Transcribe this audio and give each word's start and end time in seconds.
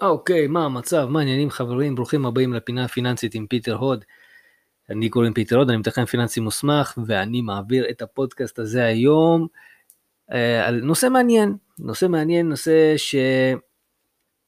אוקיי, 0.00 0.46
מה 0.46 0.64
המצב? 0.64 1.06
מה 1.10 1.18
העניינים 1.18 1.50
חברים? 1.50 1.94
ברוכים 1.94 2.26
הבאים 2.26 2.52
לפינה 2.52 2.84
הפיננסית 2.84 3.34
עם 3.34 3.46
פיטר 3.46 3.74
הוד. 3.74 4.04
אני 4.90 5.08
קוראים 5.08 5.34
פיטר 5.34 5.56
הוד, 5.56 5.68
אני 5.68 5.78
מתכנן 5.78 6.04
פיננסי 6.04 6.40
מוסמך, 6.40 6.98
ואני 7.06 7.40
מעביר 7.42 7.90
את 7.90 8.02
הפודקאסט 8.02 8.58
הזה 8.58 8.84
היום 8.84 9.46
אה, 10.32 10.66
על 10.66 10.80
נושא 10.80 11.06
מעניין, 11.06 11.56
נושא 11.78 12.06
מעניין, 12.06 12.48
נושא 12.48 12.94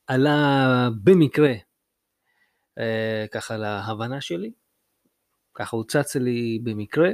שעלה 0.09 0.89
במקרה, 1.05 1.53
אה, 2.79 3.27
ככה 3.31 3.57
להבנה 3.57 4.21
שלי, 4.21 4.51
ככה 5.55 5.77
הוא 5.77 5.85
צץ 5.85 6.17
לי 6.17 6.59
במקרה. 6.63 7.11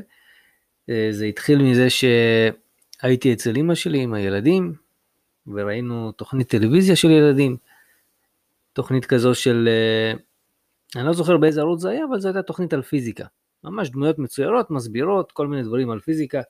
אה, 0.91 1.09
זה 1.11 1.25
התחיל 1.25 1.63
מזה 1.63 1.87
שהייתי 1.91 3.33
אצל 3.33 3.57
אמא 3.57 3.75
שלי 3.75 4.03
עם 4.03 4.15
הילדים, 4.15 4.75
וראינו 5.47 6.13
תוכנית 6.13 6.49
טלוויזיה 6.49 6.97
של 6.97 7.11
ילדים. 7.11 7.57
תוכנית 8.73 9.05
כזו 9.05 9.35
של, 9.35 9.69
אה, 9.69 10.13
אני 10.97 11.07
לא 11.07 11.13
זוכר 11.13 11.37
באיזה 11.37 11.61
ערוץ 11.61 11.81
זה 11.81 11.91
היה, 11.91 12.05
אבל 12.11 12.21
זו 12.21 12.29
הייתה 12.29 12.43
תוכנית 12.43 12.73
על 12.73 12.83
פיזיקה. 12.83 13.25
ממש 13.65 13.91
דמויות 13.91 14.19
מצוירות, 14.19 14.71
מסבירות, 14.71 15.33
כל 15.33 15.47
מיני 15.47 15.63
דברים 15.63 15.91
על 15.91 16.01
פיזיקה, 16.01 16.41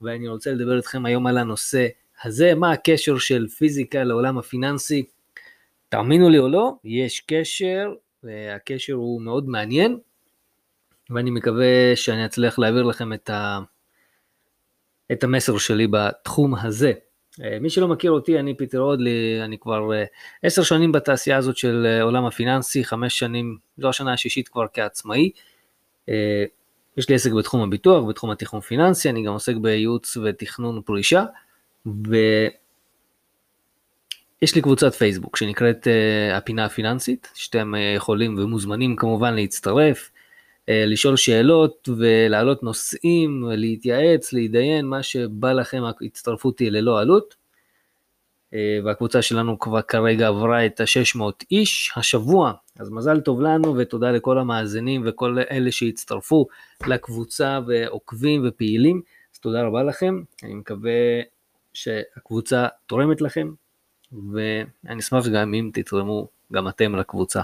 ואני 0.00 0.28
רוצה 0.28 0.52
לדבר 0.52 0.76
איתכם 0.76 1.06
היום 1.06 1.26
על 1.26 1.38
הנושא 1.38 1.88
הזה, 2.24 2.54
מה 2.54 2.72
הקשר 2.72 3.18
של 3.18 3.48
פיזיקה 3.48 4.04
לעולם 4.04 4.38
הפיננסי. 4.38 5.04
תאמינו 5.88 6.30
לי 6.30 6.38
או 6.38 6.48
לא, 6.48 6.72
יש 6.84 7.20
קשר, 7.20 7.92
והקשר 8.22 8.92
הוא 8.92 9.22
מאוד 9.22 9.48
מעניין, 9.48 9.98
ואני 11.10 11.30
מקווה 11.30 11.96
שאני 11.96 12.26
אצליח 12.26 12.58
להעביר 12.58 12.82
לכם 12.82 13.12
את, 13.12 13.30
ה... 13.30 13.60
את 15.12 15.24
המסר 15.24 15.58
שלי 15.58 15.86
בתחום 15.86 16.54
הזה. 16.54 16.92
אה, 17.40 17.58
מי 17.60 17.70
שלא 17.70 17.88
מכיר 17.88 18.10
אותי, 18.10 18.38
אני 18.38 18.56
פיטר 18.56 18.80
אודלי, 18.80 19.40
אני 19.44 19.58
כבר 19.58 19.92
אה, 19.92 20.04
עשר 20.42 20.62
שנים 20.62 20.92
בתעשייה 20.92 21.36
הזאת 21.36 21.56
של 21.56 21.86
אה, 21.86 22.02
עולם 22.02 22.24
הפיננסי, 22.24 22.84
חמש 22.84 23.18
שנים, 23.18 23.58
זו 23.78 23.88
השנה 23.88 24.12
השישית 24.12 24.48
כבר 24.48 24.66
כעצמאי. 24.72 25.30
יש 26.96 27.08
לי 27.08 27.14
עסק 27.14 27.32
בתחום 27.32 27.62
הביטוח, 27.62 28.04
בתחום 28.08 28.30
התכנון 28.30 28.62
פיננסי, 28.62 29.10
אני 29.10 29.22
גם 29.22 29.32
עוסק 29.32 29.56
בייעוץ 29.56 30.16
ותכנון 30.16 30.82
פרישה, 30.84 31.24
ויש 31.86 32.54
לי 34.54 34.62
קבוצת 34.62 34.94
פייסבוק 34.94 35.36
שנקראת 35.36 35.86
הפינה 36.34 36.64
הפיננסית, 36.64 37.28
שאתם 37.34 37.74
יכולים 37.96 38.38
ומוזמנים 38.38 38.96
כמובן 38.96 39.34
להצטרף. 39.34 40.10
אה, 40.72 40.86
לשאול 40.86 41.16
שאלות 41.16 41.88
ולהעלות 41.96 42.62
נושאים, 42.62 43.44
להתייעץ, 43.48 44.32
להתדיין, 44.32 44.86
מה 44.86 45.02
שבא 45.02 45.52
לכם, 45.52 45.82
ההצטרפות 45.84 46.58
היא 46.58 46.70
ללא 46.70 47.00
עלות. 47.00 47.34
אה, 48.54 48.78
והקבוצה 48.84 49.22
שלנו 49.22 49.58
כבר 49.58 49.82
כרגע 49.82 50.28
עברה 50.28 50.66
את 50.66 50.80
ה-600 50.80 51.22
איש 51.50 51.92
השבוע, 51.96 52.52
אז 52.78 52.90
מזל 52.90 53.20
טוב 53.20 53.40
לנו 53.40 53.76
ותודה 53.76 54.10
לכל 54.10 54.38
המאזינים 54.38 55.02
וכל 55.06 55.38
אלה 55.50 55.72
שהצטרפו 55.72 56.46
לקבוצה 56.86 57.60
ועוקבים 57.66 58.44
ופעילים, 58.48 59.02
אז 59.34 59.38
תודה 59.38 59.62
רבה 59.62 59.82
לכם, 59.82 60.22
אני 60.42 60.54
מקווה 60.54 60.92
שהקבוצה 61.72 62.66
תורמת 62.86 63.20
לכם, 63.20 63.50
ואני 64.32 65.00
אשמח 65.00 65.26
גם 65.28 65.54
אם 65.54 65.70
תתרמו 65.74 66.28
גם 66.52 66.68
אתם 66.68 66.94
לקבוצה. 66.96 67.40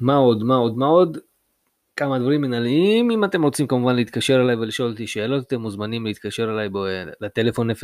אה, 0.00 0.06
מה 0.06 0.16
עוד, 0.16 0.42
מה 0.42 0.56
עוד, 0.56 0.76
מה 0.78 0.86
עוד? 0.86 1.18
כמה 1.96 2.18
דברים 2.18 2.40
מנהליים, 2.40 3.10
אם 3.10 3.24
אתם 3.24 3.42
רוצים 3.42 3.66
כמובן 3.66 3.96
להתקשר 3.96 4.40
אליי 4.40 4.56
ולשאול 4.56 4.90
אותי 4.90 5.06
שאלות, 5.06 5.46
אתם 5.46 5.60
מוזמנים 5.60 6.06
להתקשר 6.06 6.50
אליי 6.50 6.68
בו, 6.68 6.86
לטלפון 7.20 7.70
03-632-8880 7.70 7.74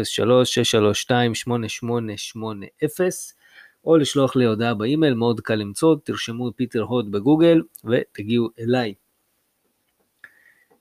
או 3.85 3.97
לשלוח 3.97 4.37
לי 4.37 4.45
הודעה 4.45 4.75
באימייל, 4.75 5.15
מאוד 5.15 5.41
קל 5.41 5.55
למצוא, 5.55 5.97
תרשמו 6.05 6.53
פיטר 6.57 6.83
הוד 6.83 7.11
בגוגל 7.11 7.63
ותגיעו 7.85 8.49
אליי. 8.59 8.95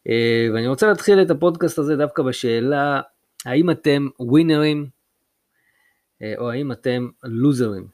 אה, 0.09 0.47
ואני 0.53 0.67
רוצה 0.67 0.87
להתחיל 0.87 1.21
את 1.21 1.29
הפודקאסט 1.29 1.79
הזה 1.79 1.95
דווקא 1.95 2.23
בשאלה, 2.23 3.01
האם 3.45 3.71
אתם 3.71 4.07
ווינרים 4.19 4.87
אה, 6.21 6.33
או 6.37 6.51
האם 6.51 6.71
אתם 6.71 7.07
לוזרים? 7.23 7.87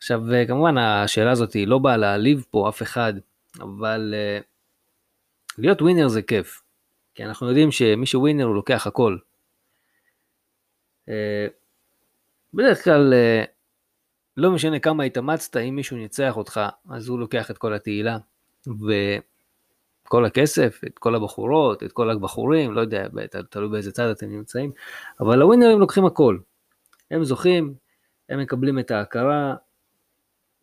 עכשיו 0.00 0.34
אה, 0.34 0.46
כמובן 0.46 0.78
השאלה 0.78 1.30
הזאת 1.30 1.52
היא 1.52 1.66
לא 1.66 1.78
באה 1.78 1.96
להעליב 1.96 2.44
פה 2.50 2.68
אף 2.68 2.82
אחד, 2.82 3.12
אבל 3.60 4.14
uh, 4.14 4.44
להיות 5.58 5.82
ווינר 5.82 6.08
זה 6.08 6.22
כיף, 6.22 6.62
כי 7.14 7.24
אנחנו 7.24 7.48
יודעים 7.48 7.70
שמי 7.70 8.06
שווינר 8.06 8.44
הוא 8.44 8.54
לוקח 8.54 8.86
הכל. 8.86 9.16
Uh, 11.06 11.12
בדרך 12.54 12.84
כלל 12.84 13.14
לא 14.36 14.50
משנה 14.50 14.78
כמה 14.78 15.04
התאמצת, 15.04 15.56
אם 15.56 15.76
מישהו 15.76 15.96
ניצח 15.96 16.36
אותך, 16.36 16.60
אז 16.90 17.08
הוא 17.08 17.18
לוקח 17.18 17.50
את 17.50 17.58
כל 17.58 17.74
התהילה, 17.74 18.18
וכל 18.66 20.24
הכסף, 20.24 20.80
את 20.86 20.98
כל 20.98 21.14
הבחורות, 21.14 21.82
את 21.82 21.92
כל 21.92 22.10
הבחורים, 22.10 22.72
לא 22.72 22.80
יודע, 22.80 23.08
תלוי 23.50 23.68
באיזה 23.68 23.92
צד 23.92 24.10
אתם 24.10 24.30
נמצאים, 24.30 24.72
אבל 25.20 25.42
הווינרים 25.42 25.80
לוקחים 25.80 26.06
הכל. 26.06 26.38
הם 27.10 27.24
זוכים, 27.24 27.74
הם 28.28 28.40
מקבלים 28.40 28.78
את 28.78 28.90
ההכרה, 28.90 29.54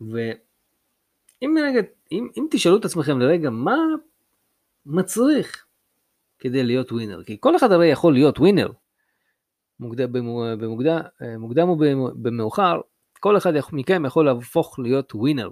ואם 0.02 1.56
רגע, 1.64 1.82
אם, 2.12 2.28
אם 2.38 2.48
תשאלו 2.52 2.78
את 2.78 2.86
עצמכם 2.86 3.20
לרגע, 3.20 3.50
מה 3.50 3.78
מצריך 4.86 5.66
כדי 6.40 6.64
להיות 6.64 6.92
ווינר? 6.92 7.24
כי 7.24 7.38
כל 7.40 7.56
אחד 7.56 7.72
הרי 7.72 7.88
יכול 7.88 8.14
להיות 8.14 8.40
ווינר. 8.40 8.72
מוקדם, 9.80 10.12
במוקדם, 10.12 11.00
מוקדם 11.40 11.70
ובמאוחר, 11.70 12.82
כל 13.20 13.38
אחד 13.38 13.54
מכם 13.72 14.06
יכול 14.06 14.26
להפוך 14.26 14.80
להיות 14.80 15.16
ווינר 15.16 15.50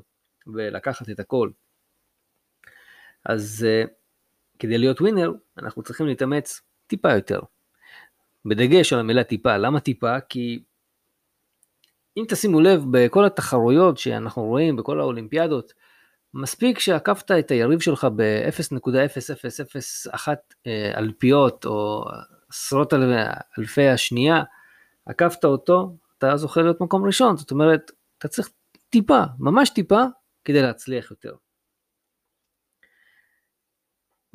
ולקחת 0.47 1.09
את 1.09 1.19
הכל. 1.19 1.49
אז 3.25 3.67
uh, 3.67 3.89
כדי 4.59 4.77
להיות 4.77 5.01
ווינר, 5.01 5.33
אנחנו 5.57 5.83
צריכים 5.83 6.07
להתאמץ 6.07 6.61
טיפה 6.87 7.13
יותר. 7.13 7.39
בדגש 8.45 8.93
על 8.93 8.99
המילה 8.99 9.23
טיפה. 9.23 9.57
למה 9.57 9.79
טיפה? 9.79 10.19
כי 10.19 10.63
אם 12.17 12.23
תשימו 12.29 12.61
לב, 12.61 12.83
בכל 12.91 13.25
התחרויות 13.25 13.97
שאנחנו 13.97 14.43
רואים, 14.43 14.75
בכל 14.75 14.99
האולימפיאדות, 14.99 15.73
מספיק 16.33 16.79
שעקפת 16.79 17.31
את 17.31 17.51
היריב 17.51 17.79
שלך 17.79 18.07
ב-0.0001 18.15 20.27
אה, 20.67 20.91
אלפיות 20.97 21.65
או 21.65 22.05
עשרות 22.49 22.93
אלפי 23.59 23.87
השנייה, 23.87 24.43
עקפת 25.05 25.45
אותו, 25.45 25.95
אתה 26.17 26.37
זוכה 26.37 26.61
להיות 26.61 26.81
מקום 26.81 27.05
ראשון, 27.05 27.37
זאת 27.37 27.51
אומרת, 27.51 27.91
אתה 28.17 28.27
צריך 28.27 28.49
טיפה, 28.89 29.21
ממש 29.39 29.69
טיפה, 29.69 30.03
כדי 30.45 30.61
להצליח 30.61 31.11
יותר. 31.11 31.35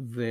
ו... 0.01 0.23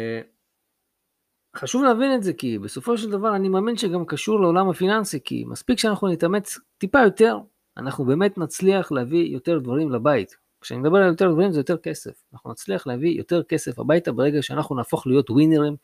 חשוב 1.56 1.84
להבין 1.84 2.16
את 2.16 2.24
זה 2.24 2.34
כי 2.34 2.60
בסופו 2.60 2.98
של 2.98 3.10
דבר 3.10 3.36
אני 3.36 3.50
מאמין 3.50 3.78
שגם 3.78 4.06
קשור 4.06 4.40
לעולם 4.40 4.70
הפיננסי 4.70 5.20
כי 5.24 5.44
מספיק 5.48 5.80
שאנחנו 5.80 6.08
נתאמץ 6.08 6.60
טיפה 6.78 7.00
יותר 7.00 7.38
אנחנו 7.80 8.06
באמת 8.06 8.38
נצליח 8.38 8.92
להביא 8.92 9.34
יותר 9.34 9.60
דברים 9.60 9.92
לבית. 9.92 10.38
כשאני 10.62 10.80
מדבר 10.80 10.98
על 10.98 11.08
יותר 11.08 11.32
דברים 11.32 11.52
זה 11.52 11.60
יותר 11.60 11.78
כסף. 11.78 12.24
אנחנו 12.34 12.52
נצליח 12.52 12.88
להביא 12.88 13.18
יותר 13.18 13.44
כסף 13.44 13.80
הביתה 13.80 14.12
ברגע 14.12 14.42
שאנחנו 14.42 14.76
נהפוך 14.76 15.08
להיות 15.08 15.30
ווינרים 15.30 15.76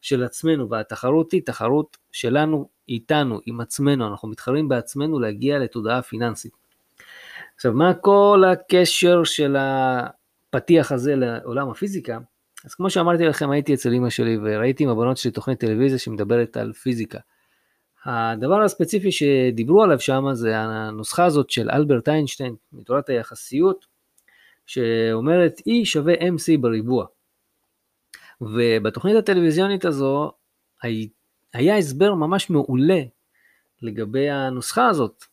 של 0.00 0.24
עצמנו 0.24 0.70
והתחרות 0.70 1.32
היא 1.32 1.42
תחרות 1.44 1.96
שלנו 2.12 2.68
איתנו 2.88 3.40
עם 3.46 3.60
עצמנו 3.60 4.08
אנחנו 4.08 4.28
מתחרים 4.28 4.68
בעצמנו 4.68 5.18
להגיע 5.18 5.58
לתודעה 5.58 6.02
פיננסית. 6.02 6.52
עכשיו 7.54 7.72
מה 7.72 7.94
כל 7.94 8.44
הקשר 8.52 9.24
של 9.24 9.56
הפתיח 9.58 10.92
הזה 10.92 11.16
לעולם 11.16 11.70
הפיזיקה? 11.70 12.18
אז 12.64 12.74
כמו 12.74 12.90
שאמרתי 12.90 13.24
לכם, 13.24 13.50
הייתי 13.50 13.74
אצל 13.74 13.92
אמא 13.92 14.10
שלי 14.10 14.38
וראיתי 14.42 14.84
עם 14.84 14.90
הבנות 14.90 15.16
שלי 15.16 15.30
תוכנית 15.30 15.60
טלוויזיה 15.60 15.98
שמדברת 15.98 16.56
על 16.56 16.72
פיזיקה. 16.72 17.18
הדבר 18.04 18.62
הספציפי 18.62 19.12
שדיברו 19.12 19.82
עליו 19.82 20.00
שם 20.00 20.24
זה 20.32 20.58
הנוסחה 20.58 21.24
הזאת 21.24 21.50
של 21.50 21.70
אלברט 21.70 22.08
איינשטיין 22.08 22.54
מתורת 22.72 23.08
היחסיות, 23.08 23.86
שאומרת 24.66 25.58
E 25.58 25.84
שווה 25.84 26.14
MC 26.14 26.58
בריבוע. 26.60 27.06
ובתוכנית 28.40 29.16
הטלוויזיונית 29.16 29.84
הזו 29.84 30.32
היה 31.52 31.76
הסבר 31.76 32.14
ממש 32.14 32.50
מעולה 32.50 33.00
לגבי 33.82 34.30
הנוסחה 34.30 34.88
הזאת, 34.88 35.24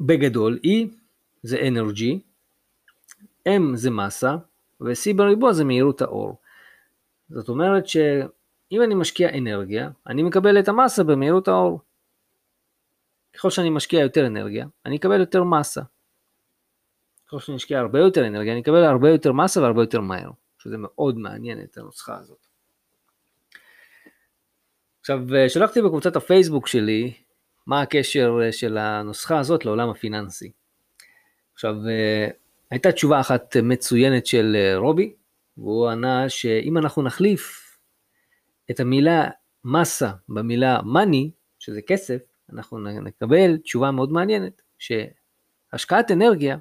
שבגדול 0.00 0.58
E 0.64 0.68
זה 1.42 1.68
אנרגי, 1.68 2.20
M 3.48 3.74
זה 3.74 3.90
מסה, 3.90 4.36
ו-C 4.80 5.16
בריבוע 5.16 5.52
זה 5.52 5.64
מהירות 5.64 6.02
האור. 6.02 6.36
זאת 7.28 7.48
אומרת 7.48 7.86
שאם 7.86 8.82
אני 8.82 8.94
משקיע 8.94 9.38
אנרגיה, 9.38 9.90
אני 10.06 10.22
מקבל 10.22 10.58
את 10.58 10.68
המסה 10.68 11.04
במהירות 11.04 11.48
האור. 11.48 11.80
ככל 13.34 13.50
שאני 13.50 13.70
משקיע 13.70 14.00
יותר 14.00 14.26
אנרגיה, 14.26 14.66
אני 14.86 14.96
אקבל 14.96 15.20
יותר 15.20 15.44
מסה. 15.44 15.80
ככל 17.26 17.38
שאני 17.38 17.56
אשקיע 17.56 17.78
הרבה 17.78 17.98
יותר 17.98 18.26
אנרגיה, 18.26 18.52
אני 18.52 18.60
אקבל 18.60 18.84
הרבה 18.84 19.10
יותר 19.10 19.32
מסה 19.32 19.60
והרבה 19.60 19.82
יותר 19.82 20.00
מהר. 20.00 20.30
שזה 20.62 20.76
מאוד 20.78 21.18
מעניין 21.18 21.60
את 21.60 21.78
הנוסחה 21.78 22.18
הזאת. 22.18 22.46
עכשיו, 25.00 25.20
שלחתי 25.48 25.82
בקבוצת 25.82 26.16
הפייסבוק 26.16 26.66
שלי 26.66 27.14
מה 27.66 27.80
הקשר 27.80 28.38
של 28.50 28.78
הנוסחה 28.78 29.38
הזאת 29.38 29.64
לעולם 29.64 29.90
הפיננסי. 29.90 30.52
עכשיו, 31.54 31.74
הייתה 32.70 32.92
תשובה 32.92 33.20
אחת 33.20 33.56
מצוינת 33.62 34.26
של 34.26 34.56
רובי, 34.76 35.14
והוא 35.56 35.88
ענה 35.88 36.28
שאם 36.28 36.78
אנחנו 36.78 37.02
נחליף 37.02 37.76
את 38.70 38.80
המילה 38.80 39.28
מסה 39.64 40.10
במילה 40.28 40.80
money, 40.80 41.30
שזה 41.58 41.82
כסף, 41.82 42.22
אנחנו 42.52 42.78
נקבל 42.78 43.56
תשובה 43.56 43.90
מאוד 43.90 44.12
מעניינת, 44.12 44.62
שהשקעת 44.78 46.10
אנרגיה 46.10 46.58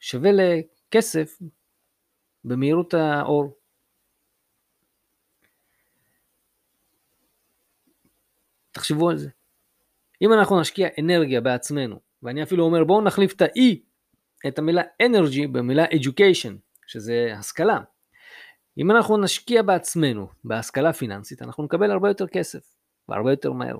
שווה 0.00 0.30
לכסף 0.32 1.38
במהירות 2.44 2.94
האור. 2.94 3.58
תחשבו 8.72 9.10
על 9.10 9.18
זה. 9.18 9.28
אם 10.22 10.32
אנחנו 10.32 10.60
נשקיע 10.60 10.88
אנרגיה 11.00 11.40
בעצמנו, 11.40 12.00
ואני 12.22 12.42
אפילו 12.42 12.64
אומר 12.64 12.84
בואו 12.84 13.04
נחליף 13.04 13.32
את 13.32 13.42
ה-E, 13.42 13.91
את 14.46 14.58
המילה 14.58 14.82
energy 15.02 15.48
במילה 15.52 15.84
education, 15.84 16.52
שזה 16.86 17.34
השכלה. 17.38 17.78
אם 18.78 18.90
אנחנו 18.90 19.16
נשקיע 19.16 19.62
בעצמנו 19.62 20.28
בהשכלה 20.44 20.92
פיננסית, 20.92 21.42
אנחנו 21.42 21.64
נקבל 21.64 21.90
הרבה 21.90 22.08
יותר 22.08 22.26
כסף, 22.26 22.60
והרבה 23.08 23.30
יותר 23.32 23.52
מהר. 23.52 23.76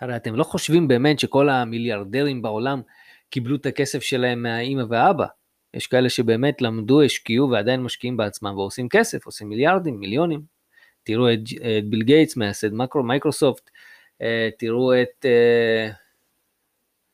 הרי 0.00 0.16
אתם 0.16 0.34
לא 0.34 0.44
חושבים 0.44 0.88
באמת 0.88 1.18
שכל 1.18 1.48
המיליארדרים 1.48 2.42
בעולם 2.42 2.82
קיבלו 3.30 3.56
את 3.56 3.66
הכסף 3.66 4.02
שלהם 4.02 4.42
מהאימא 4.42 4.84
והאבא. 4.88 5.26
יש 5.74 5.86
כאלה 5.86 6.08
שבאמת 6.08 6.62
למדו, 6.62 7.02
השקיעו 7.02 7.50
ועדיין 7.50 7.82
משקיעים 7.82 8.16
בעצמם 8.16 8.54
ועושים 8.56 8.88
כסף, 8.88 9.26
עושים 9.26 9.48
מיליארדים, 9.48 10.00
מיליונים. 10.00 10.42
תראו 11.02 11.32
את, 11.32 11.38
את 11.78 11.84
ביל 11.84 12.02
גייטס 12.02 12.36
מייסד 12.36 12.72
מקרו, 12.72 13.02
מייקרוסופט, 13.02 13.70
אה, 14.22 14.48
תראו 14.58 15.02
את, 15.02 15.26
אה, 15.26 15.90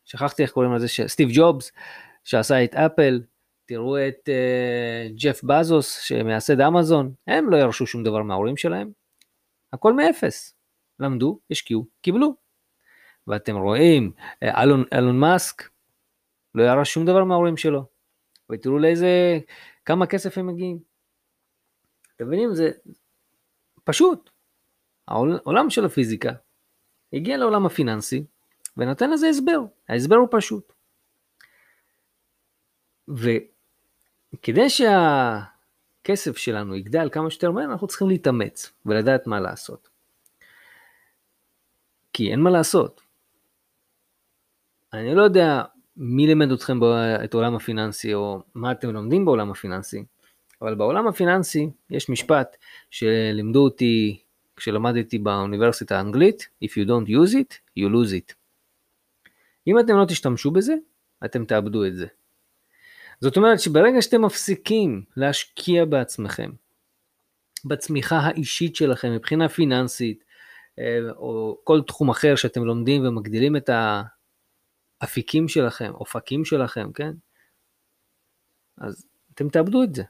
שכחתי 0.04 0.42
איך 0.42 0.50
קוראים 0.50 0.74
לזה, 0.74 0.86
סטיב 1.06 1.28
ג'ובס, 1.32 1.72
שעשה 2.24 2.64
את 2.64 2.74
אפל, 2.74 3.22
תראו 3.66 3.98
את 3.98 4.28
אה, 4.28 5.08
ג'ף 5.14 5.44
בזוס 5.44 6.00
שמייסד 6.00 6.60
אמזון, 6.60 7.14
הם 7.26 7.50
לא 7.50 7.56
ירשו 7.56 7.86
שום 7.86 8.04
דבר 8.04 8.22
מההורים 8.22 8.56
שלהם, 8.56 8.90
הכל 9.72 9.92
מאפס. 9.92 10.54
למדו, 11.00 11.40
השקיעו, 11.50 11.86
קיבלו. 12.00 12.34
ואתם 13.26 13.56
רואים, 13.56 14.12
אלון, 14.42 14.84
אלון 14.92 15.20
מאסק 15.20 15.62
לא 16.54 16.62
ירש 16.62 16.94
שום 16.94 17.06
דבר 17.06 17.24
מההורים 17.24 17.56
שלו. 17.56 17.84
ותראו 18.52 18.78
לאיזה, 18.78 19.38
כמה 19.84 20.06
כסף 20.06 20.38
הם 20.38 20.46
מגיעים. 20.46 20.78
אתם 22.16 22.26
מבינים? 22.26 22.54
זה 22.54 22.70
פשוט. 23.84 24.30
העולם 25.08 25.70
של 25.70 25.84
הפיזיקה 25.84 26.32
הגיע 27.12 27.36
לעולם 27.36 27.66
הפיננסי 27.66 28.24
ונותן 28.76 29.10
לזה 29.10 29.28
הסבר. 29.28 29.60
ההסבר 29.88 30.16
הוא 30.16 30.28
פשוט. 30.30 30.73
וכדי 33.08 34.68
שהכסף 34.70 36.36
שלנו 36.36 36.76
יגדל 36.76 37.08
כמה 37.12 37.30
שיותר 37.30 37.50
מהר, 37.50 37.64
אנחנו 37.64 37.86
צריכים 37.86 38.08
להתאמץ 38.08 38.72
ולדעת 38.86 39.26
מה 39.26 39.40
לעשות. 39.40 39.88
כי 42.12 42.30
אין 42.30 42.40
מה 42.40 42.50
לעשות. 42.50 43.00
אני 44.92 45.14
לא 45.14 45.22
יודע 45.22 45.62
מי 45.96 46.26
לימד 46.26 46.52
אתכם 46.52 46.78
את 47.24 47.34
העולם 47.34 47.54
הפיננסי 47.54 48.14
או 48.14 48.42
מה 48.54 48.72
אתם 48.72 48.90
לומדים 48.90 49.24
בעולם 49.24 49.50
הפיננסי, 49.50 50.04
אבל 50.62 50.74
בעולם 50.74 51.06
הפיננסי 51.06 51.70
יש 51.90 52.10
משפט 52.10 52.56
שלימדו 52.90 53.64
אותי 53.64 54.20
כשלמדתי 54.56 55.18
באוניברסיטה 55.18 55.98
האנגלית, 55.98 56.48
If 56.64 56.68
you 56.68 56.88
don't 56.88 57.08
use 57.08 57.34
it, 57.34 57.54
you 57.78 57.88
lose 57.88 58.12
it. 58.12 58.34
אם 59.66 59.78
אתם 59.80 59.96
לא 59.96 60.04
תשתמשו 60.04 60.50
בזה, 60.50 60.74
אתם 61.24 61.44
תאבדו 61.44 61.86
את 61.86 61.96
זה. 61.96 62.06
זאת 63.20 63.36
אומרת 63.36 63.60
שברגע 63.60 64.02
שאתם 64.02 64.24
מפסיקים 64.24 65.04
להשקיע 65.16 65.84
בעצמכם, 65.84 66.50
בצמיחה 67.64 68.16
האישית 68.16 68.76
שלכם 68.76 69.12
מבחינה 69.14 69.48
פיננסית, 69.48 70.24
אה, 70.78 70.98
או 71.16 71.58
כל 71.64 71.82
תחום 71.86 72.10
אחר 72.10 72.36
שאתם 72.36 72.64
לומדים 72.64 73.06
ומגדילים 73.06 73.56
את 73.56 73.70
האפיקים 75.02 75.48
שלכם, 75.48 75.92
אופקים 75.94 76.44
שלכם, 76.44 76.92
כן? 76.92 77.12
אז 78.78 79.06
אתם 79.34 79.48
תאבדו 79.48 79.82
את 79.82 79.94
זה. 79.94 80.02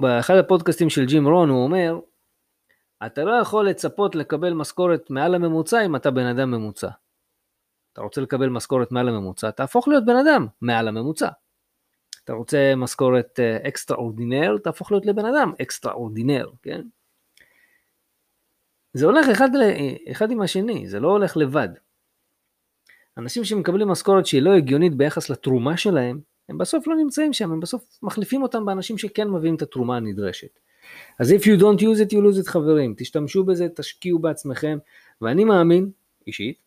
באחד 0.00 0.34
הפודקאסטים 0.36 0.90
של 0.90 1.06
ג'ים 1.06 1.28
רון 1.28 1.48
הוא 1.48 1.64
אומר, 1.64 1.98
אתה 3.06 3.24
לא 3.24 3.32
יכול 3.42 3.68
לצפות 3.68 4.14
לקבל 4.14 4.52
משכורת 4.52 5.10
מעל 5.10 5.34
הממוצע 5.34 5.86
אם 5.86 5.96
אתה 5.96 6.10
בן 6.10 6.26
אדם 6.26 6.50
ממוצע. 6.50 6.88
אתה 7.96 8.04
רוצה 8.04 8.20
לקבל 8.20 8.48
משכורת 8.48 8.92
מעל 8.92 9.08
הממוצע, 9.08 9.50
תהפוך 9.50 9.88
להיות 9.88 10.04
בן 10.04 10.16
אדם 10.16 10.46
מעל 10.60 10.88
הממוצע. 10.88 11.28
אתה 12.24 12.32
רוצה 12.32 12.72
משכורת 12.76 13.40
אקסטרה 13.40 13.96
אורדינר, 13.96 14.58
תהפוך 14.58 14.92
להיות 14.92 15.06
לבן 15.06 15.24
אדם 15.24 15.52
אקסטרה 15.62 15.92
אורדינר, 15.92 16.50
כן? 16.62 16.82
זה 18.92 19.06
הולך 19.06 19.28
אחד, 19.28 19.48
אחד 20.10 20.30
עם 20.30 20.40
השני, 20.40 20.88
זה 20.88 21.00
לא 21.00 21.08
הולך 21.08 21.36
לבד. 21.36 21.68
אנשים 23.18 23.44
שמקבלים 23.44 23.88
משכורת 23.88 24.26
שהיא 24.26 24.42
לא 24.42 24.54
הגיונית 24.54 24.94
ביחס 24.94 25.30
לתרומה 25.30 25.76
שלהם, 25.76 26.20
הם 26.48 26.58
בסוף 26.58 26.86
לא 26.86 26.96
נמצאים 26.96 27.32
שם, 27.32 27.52
הם 27.52 27.60
בסוף 27.60 27.98
מחליפים 28.02 28.42
אותם 28.42 28.64
באנשים 28.64 28.98
שכן 28.98 29.28
מביאים 29.28 29.54
את 29.54 29.62
התרומה 29.62 29.96
הנדרשת. 29.96 30.58
אז 31.18 31.32
if 31.32 31.42
you 31.42 31.60
don't 31.60 31.80
use 31.80 32.08
it, 32.08 32.12
you 32.12 32.20
lose 32.20 32.46
it 32.46 32.50
חברים, 32.50 32.94
תשתמשו 32.96 33.44
בזה, 33.44 33.68
תשקיעו 33.68 34.18
בעצמכם, 34.18 34.78
ואני 35.20 35.44
מאמין, 35.44 35.90
אישית, 36.26 36.65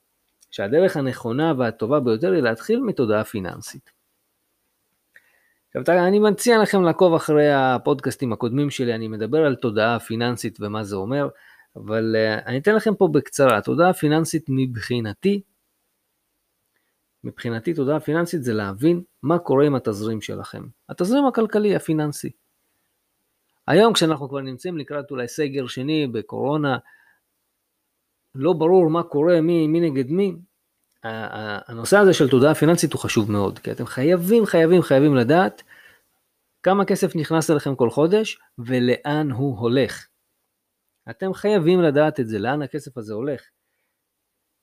שהדרך 0.52 0.98
הנכונה 0.98 1.54
והטובה 1.58 2.00
ביותר 2.00 2.32
היא 2.32 2.42
להתחיל 2.42 2.80
מתודעה 2.80 3.24
פיננסית. 3.24 3.92
עכשיו 5.76 6.08
אני 6.08 6.20
מציע 6.20 6.62
לכם 6.62 6.84
לעקוב 6.84 7.14
אחרי 7.14 7.54
הפודקאסטים 7.54 8.34
הקודמים 8.34 8.70
שלי, 8.70 8.96
אני 8.96 9.08
מדבר 9.08 9.46
על 9.46 9.56
תודעה 9.56 10.00
פיננסית 10.00 10.58
ומה 10.62 10.84
זה 10.84 10.96
אומר, 10.96 11.30
אבל 11.76 12.16
uh, 12.16 12.46
אני 12.46 12.58
אתן 12.58 12.76
לכם 12.76 12.96
פה 12.96 13.08
בקצרה, 13.08 13.62
תודעה 13.62 13.94
פיננסית 13.94 14.46
מבחינתי 14.50 15.42
מבחינתי 17.24 17.74
תודעה 17.74 18.00
פיננסית 18.00 18.44
זה 18.44 18.54
להבין 18.54 19.04
מה 19.24 19.40
קורה 19.40 19.66
עם 19.66 19.76
התזרים 19.76 20.22
שלכם. 20.22 20.64
התזרים 20.90 21.26
הכלכלי 21.26 21.76
הפיננסי. 21.76 22.32
היום 23.68 23.94
כשאנחנו 23.94 24.30
כבר 24.30 24.42
נמצאים 24.42 24.78
לקראת 24.78 25.12
אולי 25.12 25.28
סגר 25.28 25.68
שני 25.68 26.08
בקורונה, 26.08 26.78
לא 28.36 28.54
ברור 28.54 28.90
מה 28.90 29.04
קורה, 29.04 29.42
מי, 29.42 29.68
מי 29.68 29.90
נגד 29.90 30.12
מי. 30.12 30.36
הנושא 31.04 31.98
הזה 31.98 32.14
של 32.14 32.30
תודעה 32.30 32.56
פיננסית 32.56 32.94
הוא 32.94 33.02
חשוב 33.02 33.32
מאוד, 33.32 33.60
כי 33.60 33.72
אתם 33.72 33.86
חייבים, 33.86 34.46
חייבים, 34.46 34.82
חייבים 34.82 35.16
לדעת 35.16 35.64
כמה 36.64 36.86
כסף 36.86 37.16
נכנס 37.16 37.52
אליכם 37.52 37.76
כל 37.76 37.90
חודש 37.90 38.40
ולאן 38.58 39.32
הוא 39.32 39.60
הולך. 39.60 40.08
אתם 41.10 41.34
חייבים 41.34 41.82
לדעת 41.82 42.20
את 42.20 42.28
זה, 42.28 42.40
לאן 42.40 42.62
הכסף 42.62 42.98
הזה 42.98 43.14
הולך. 43.14 43.42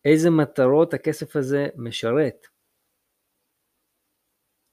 איזה 0.05 0.31
מטרות 0.31 0.95
הכסף 0.95 1.37
הזה 1.37 1.67
משרת. 1.77 2.47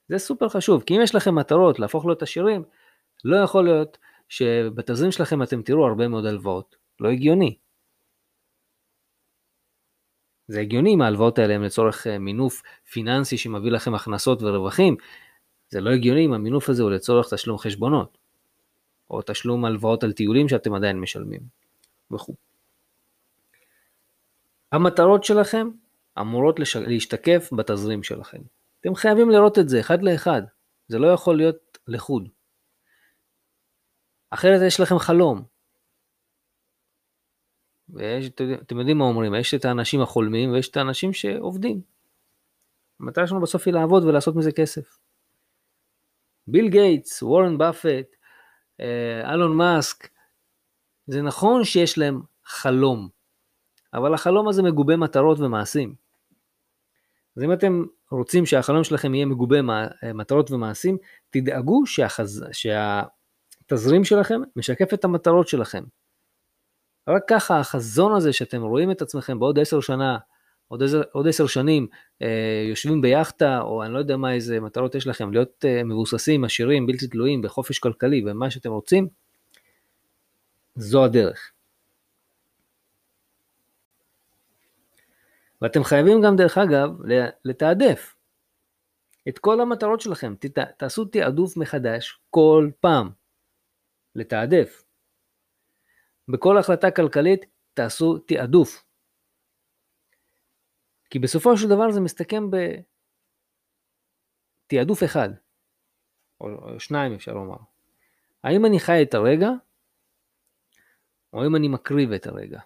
זה 0.08 0.18
סופר 0.18 0.48
חשוב, 0.48 0.82
כי 0.82 0.96
אם 0.96 1.00
יש 1.02 1.14
לכם 1.14 1.34
מטרות 1.34 1.78
להפוך 1.78 2.06
להיות 2.06 2.22
עשירים, 2.22 2.64
לא 3.24 3.36
יכול 3.36 3.64
להיות 3.64 3.98
שבתזרים 4.28 5.12
שלכם 5.12 5.42
אתם 5.42 5.62
תראו 5.62 5.86
הרבה 5.86 6.08
מאוד 6.08 6.26
הלוואות. 6.26 6.76
לא 7.00 7.08
הגיוני. 7.08 7.56
זה 10.48 10.60
הגיוני 10.60 10.94
אם 10.94 11.02
ההלוואות 11.02 11.38
האלה 11.38 11.54
הם 11.54 11.62
לצורך 11.62 12.06
אה, 12.06 12.18
מינוף 12.18 12.62
פיננסי 12.90 13.38
שמביא 13.38 13.70
לכם 13.70 13.94
הכנסות 13.94 14.42
ורווחים. 14.42 14.96
זה 15.68 15.80
לא 15.80 15.90
הגיוני 15.90 16.26
אם 16.26 16.32
המינוף 16.32 16.68
הזה 16.68 16.82
הוא 16.82 16.90
לצורך 16.90 17.34
תשלום 17.34 17.58
חשבונות, 17.58 18.18
או 19.10 19.22
תשלום 19.26 19.64
הלוואות 19.64 20.04
על 20.04 20.12
טיולים 20.12 20.48
שאתם 20.48 20.74
עדיין 20.74 21.00
משלמים, 21.00 21.40
וכו'. 22.10 22.34
המטרות 24.72 25.24
שלכם 25.24 25.68
אמורות 26.20 26.60
לש... 26.60 26.76
להשתקף 26.76 27.48
בתזרים 27.52 28.02
שלכם. 28.02 28.38
אתם 28.80 28.94
חייבים 28.94 29.30
לראות 29.30 29.58
את 29.58 29.68
זה 29.68 29.80
אחד 29.80 30.02
לאחד, 30.02 30.42
זה 30.88 30.98
לא 30.98 31.06
יכול 31.06 31.36
להיות 31.36 31.78
לחוד. 31.88 32.28
אחרת 34.30 34.60
יש 34.66 34.80
לכם 34.80 34.98
חלום. 34.98 35.53
ויש, 37.88 38.30
אתם 38.62 38.78
יודעים 38.78 38.98
מה 38.98 39.04
אומרים, 39.04 39.34
יש 39.34 39.54
את 39.54 39.64
האנשים 39.64 40.00
החולמים 40.00 40.52
ויש 40.52 40.68
את 40.68 40.76
האנשים 40.76 41.12
שעובדים. 41.12 41.80
המטרה 43.00 43.26
שלנו 43.26 43.40
בסוף 43.40 43.66
היא 43.66 43.74
לעבוד 43.74 44.04
ולעשות 44.04 44.36
מזה 44.36 44.52
כסף. 44.52 44.98
ביל 46.46 46.68
גייטס, 46.68 47.22
וורן 47.22 47.58
באפט, 47.58 48.16
אה, 48.80 49.32
אלון 49.34 49.56
מאסק, 49.56 50.08
זה 51.06 51.22
נכון 51.22 51.64
שיש 51.64 51.98
להם 51.98 52.20
חלום, 52.44 53.08
אבל 53.94 54.14
החלום 54.14 54.48
הזה 54.48 54.62
מגובה 54.62 54.96
מטרות 54.96 55.40
ומעשים. 55.40 55.94
אז 57.36 57.42
אם 57.42 57.52
אתם 57.52 57.84
רוצים 58.10 58.46
שהחלום 58.46 58.84
שלכם 58.84 59.14
יהיה 59.14 59.26
מגובה 59.26 59.56
מטרות 60.14 60.50
ומעשים, 60.50 60.96
תדאגו 61.30 61.86
שהחז... 61.86 62.44
שהתזרים 62.52 64.04
שלכם 64.04 64.40
משקף 64.56 64.94
את 64.94 65.04
המטרות 65.04 65.48
שלכם. 65.48 65.84
רק 67.08 67.22
ככה 67.28 67.60
החזון 67.60 68.14
הזה 68.14 68.32
שאתם 68.32 68.62
רואים 68.62 68.90
את 68.90 69.02
עצמכם 69.02 69.38
בעוד 69.38 69.58
עשר 69.58 69.80
שנה, 69.80 70.18
עוד 70.68 70.82
עשר, 70.82 71.02
עוד 71.12 71.28
עשר 71.28 71.46
שנים 71.46 71.86
אה, 72.22 72.66
יושבים 72.68 73.00
ביאכטה, 73.00 73.60
או 73.60 73.84
אני 73.84 73.92
לא 73.92 73.98
יודע 73.98 74.16
מה 74.16 74.32
איזה 74.32 74.60
מטרות 74.60 74.94
יש 74.94 75.06
לכם, 75.06 75.32
להיות 75.32 75.64
אה, 75.64 75.84
מבוססים, 75.84 76.44
עשירים, 76.44 76.86
בלתי 76.86 77.08
תלויים, 77.08 77.42
בחופש 77.42 77.78
כלכלי, 77.78 78.24
ומה 78.26 78.50
שאתם 78.50 78.70
רוצים, 78.70 79.08
זו 80.76 81.04
הדרך. 81.04 81.50
ואתם 85.62 85.84
חייבים 85.84 86.22
גם, 86.22 86.36
דרך 86.36 86.58
אגב, 86.58 86.90
לתעדף 87.44 88.14
את 89.28 89.38
כל 89.38 89.60
המטרות 89.60 90.00
שלכם. 90.00 90.34
ת, 90.40 90.58
תעשו 90.58 91.04
תעדוף 91.04 91.56
מחדש 91.56 92.20
כל 92.30 92.70
פעם. 92.80 93.10
לתעדף. 94.14 94.83
בכל 96.28 96.58
החלטה 96.58 96.90
כלכלית 96.90 97.46
תעשו 97.74 98.18
תעדוף. 98.18 98.84
כי 101.10 101.18
בסופו 101.18 101.56
של 101.56 101.68
דבר 101.68 101.90
זה 101.90 102.00
מסתכם 102.00 102.50
בתעדוף 104.70 105.04
אחד, 105.04 105.28
או 106.40 106.80
שניים 106.80 107.12
אפשר 107.12 107.32
לומר. 107.32 107.56
האם 108.44 108.66
אני 108.66 108.80
חי 108.80 109.02
את 109.02 109.14
הרגע, 109.14 109.48
או 111.32 111.42
האם 111.42 111.56
אני 111.56 111.68
מקריב 111.68 112.12
את 112.12 112.26
הרגע. 112.26 112.60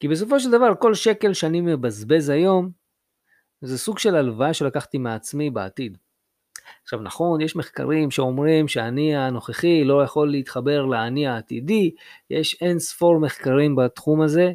כי 0.00 0.08
בסופו 0.08 0.40
של 0.40 0.50
דבר 0.50 0.74
כל 0.80 0.94
שקל 0.94 1.34
שאני 1.34 1.60
מבזבז 1.60 2.28
היום, 2.28 2.70
זה 3.60 3.78
סוג 3.78 3.98
של 3.98 4.14
הלוואה 4.14 4.54
שלקחתי 4.54 4.98
מעצמי 4.98 5.50
בעתיד. 5.50 5.98
עכשיו 6.82 7.00
נכון, 7.00 7.40
יש 7.40 7.56
מחקרים 7.56 8.10
שאומרים 8.10 8.68
שהאני 8.68 9.16
הנוכחי 9.16 9.84
לא 9.84 10.02
יכול 10.02 10.30
להתחבר 10.30 10.84
לאני 10.84 11.26
העתידי, 11.26 11.90
יש 12.30 12.62
אין 12.62 12.78
ספור 12.78 13.20
מחקרים 13.20 13.76
בתחום 13.76 14.20
הזה, 14.20 14.52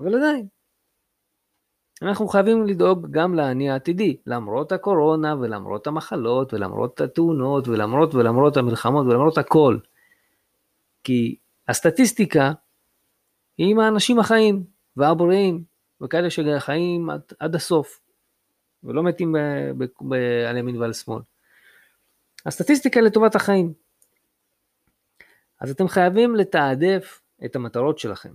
אבל 0.00 0.14
עדיין. 0.14 0.46
אנחנו 2.02 2.28
חייבים 2.28 2.66
לדאוג 2.66 3.06
גם 3.10 3.34
לאני 3.34 3.70
העתידי, 3.70 4.16
למרות 4.26 4.72
הקורונה 4.72 5.34
ולמרות 5.40 5.86
המחלות 5.86 6.54
ולמרות 6.54 7.00
התאונות 7.00 7.68
ולמרות 7.68 8.14
ולמרות 8.14 8.56
המלחמות 8.56 9.06
ולמרות 9.06 9.38
הכל. 9.38 9.78
כי 11.04 11.36
הסטטיסטיקה 11.68 12.52
היא 13.58 13.70
עם 13.70 13.78
האנשים 13.78 14.18
החיים 14.18 14.64
והבריאים 14.96 15.64
וכאלה 16.00 16.30
שחיים 16.30 17.10
עד, 17.10 17.20
עד 17.40 17.54
הסוף. 17.54 18.00
ולא 18.84 19.02
מתים 19.02 19.32
ב- 19.32 19.84
ב- 19.84 20.08
ב- 20.08 20.46
על 20.48 20.56
ימין 20.56 20.76
ועל 20.76 20.92
שמאל. 20.92 21.22
הסטטיסטיקה 22.46 23.00
לטובת 23.00 23.34
החיים. 23.34 23.72
אז 25.60 25.70
אתם 25.70 25.88
חייבים 25.88 26.36
לתעדף 26.36 27.20
את 27.44 27.56
המטרות 27.56 27.98
שלכם. 27.98 28.32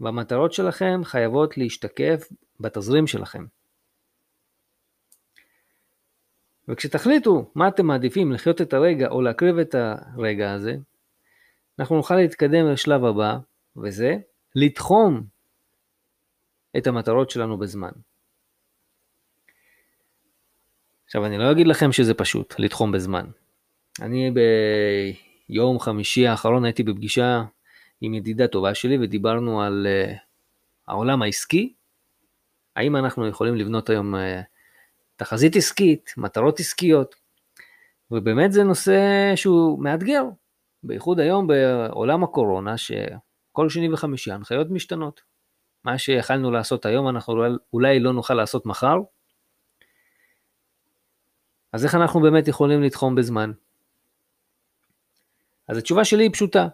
והמטרות 0.00 0.52
שלכם 0.52 1.00
חייבות 1.04 1.58
להשתקף 1.58 2.28
בתזרים 2.60 3.06
שלכם. 3.06 3.44
וכשתחליטו 6.68 7.50
מה 7.54 7.68
אתם 7.68 7.86
מעדיפים 7.86 8.32
לחיות 8.32 8.60
את 8.60 8.72
הרגע 8.72 9.08
או 9.08 9.22
להקריב 9.22 9.58
את 9.58 9.74
הרגע 9.74 10.52
הזה, 10.52 10.76
אנחנו 11.78 11.96
נוכל 11.96 12.16
להתקדם 12.16 12.66
לשלב 12.72 13.04
הבא, 13.04 13.38
וזה 13.76 14.16
לתחום 14.54 15.22
את 16.76 16.86
המטרות 16.86 17.30
שלנו 17.30 17.58
בזמן. 17.58 17.90
עכשיו 21.10 21.26
אני 21.26 21.38
לא 21.38 21.50
אגיד 21.50 21.66
לכם 21.66 21.92
שזה 21.92 22.14
פשוט 22.14 22.54
לתחום 22.58 22.92
בזמן. 22.92 23.26
אני 24.02 24.30
ביום 25.48 25.78
חמישי 25.78 26.26
האחרון 26.26 26.64
הייתי 26.64 26.82
בפגישה 26.82 27.42
עם 28.00 28.14
ידידה 28.14 28.46
טובה 28.46 28.74
שלי 28.74 28.98
ודיברנו 29.00 29.62
על 29.62 29.86
uh, 29.86 30.16
העולם 30.88 31.22
העסקי. 31.22 31.72
האם 32.76 32.96
אנחנו 32.96 33.28
יכולים 33.28 33.54
לבנות 33.54 33.90
היום 33.90 34.14
uh, 34.14 34.18
תחזית 35.16 35.56
עסקית, 35.56 36.14
מטרות 36.16 36.60
עסקיות, 36.60 37.14
ובאמת 38.10 38.52
זה 38.52 38.64
נושא 38.64 39.32
שהוא 39.36 39.82
מאתגר, 39.82 40.24
בייחוד 40.82 41.20
היום 41.20 41.46
בעולם 41.46 42.24
הקורונה, 42.24 42.74
שכל 42.78 43.68
שני 43.68 43.92
וחמישי 43.92 44.32
ההנחיות 44.32 44.70
משתנות. 44.70 45.20
מה 45.84 45.98
שיכלנו 45.98 46.50
לעשות 46.50 46.86
היום 46.86 47.08
אנחנו 47.08 47.44
אולי 47.72 48.00
לא 48.00 48.12
נוכל 48.12 48.34
לעשות 48.34 48.66
מחר, 48.66 48.96
אז 51.72 51.84
איך 51.84 51.94
אנחנו 51.94 52.20
באמת 52.20 52.48
יכולים 52.48 52.82
לתחום 52.82 53.14
בזמן? 53.14 53.52
אז 55.68 55.76
התשובה 55.76 56.04
שלי 56.04 56.22
היא 56.24 56.32
פשוטה. 56.32 56.68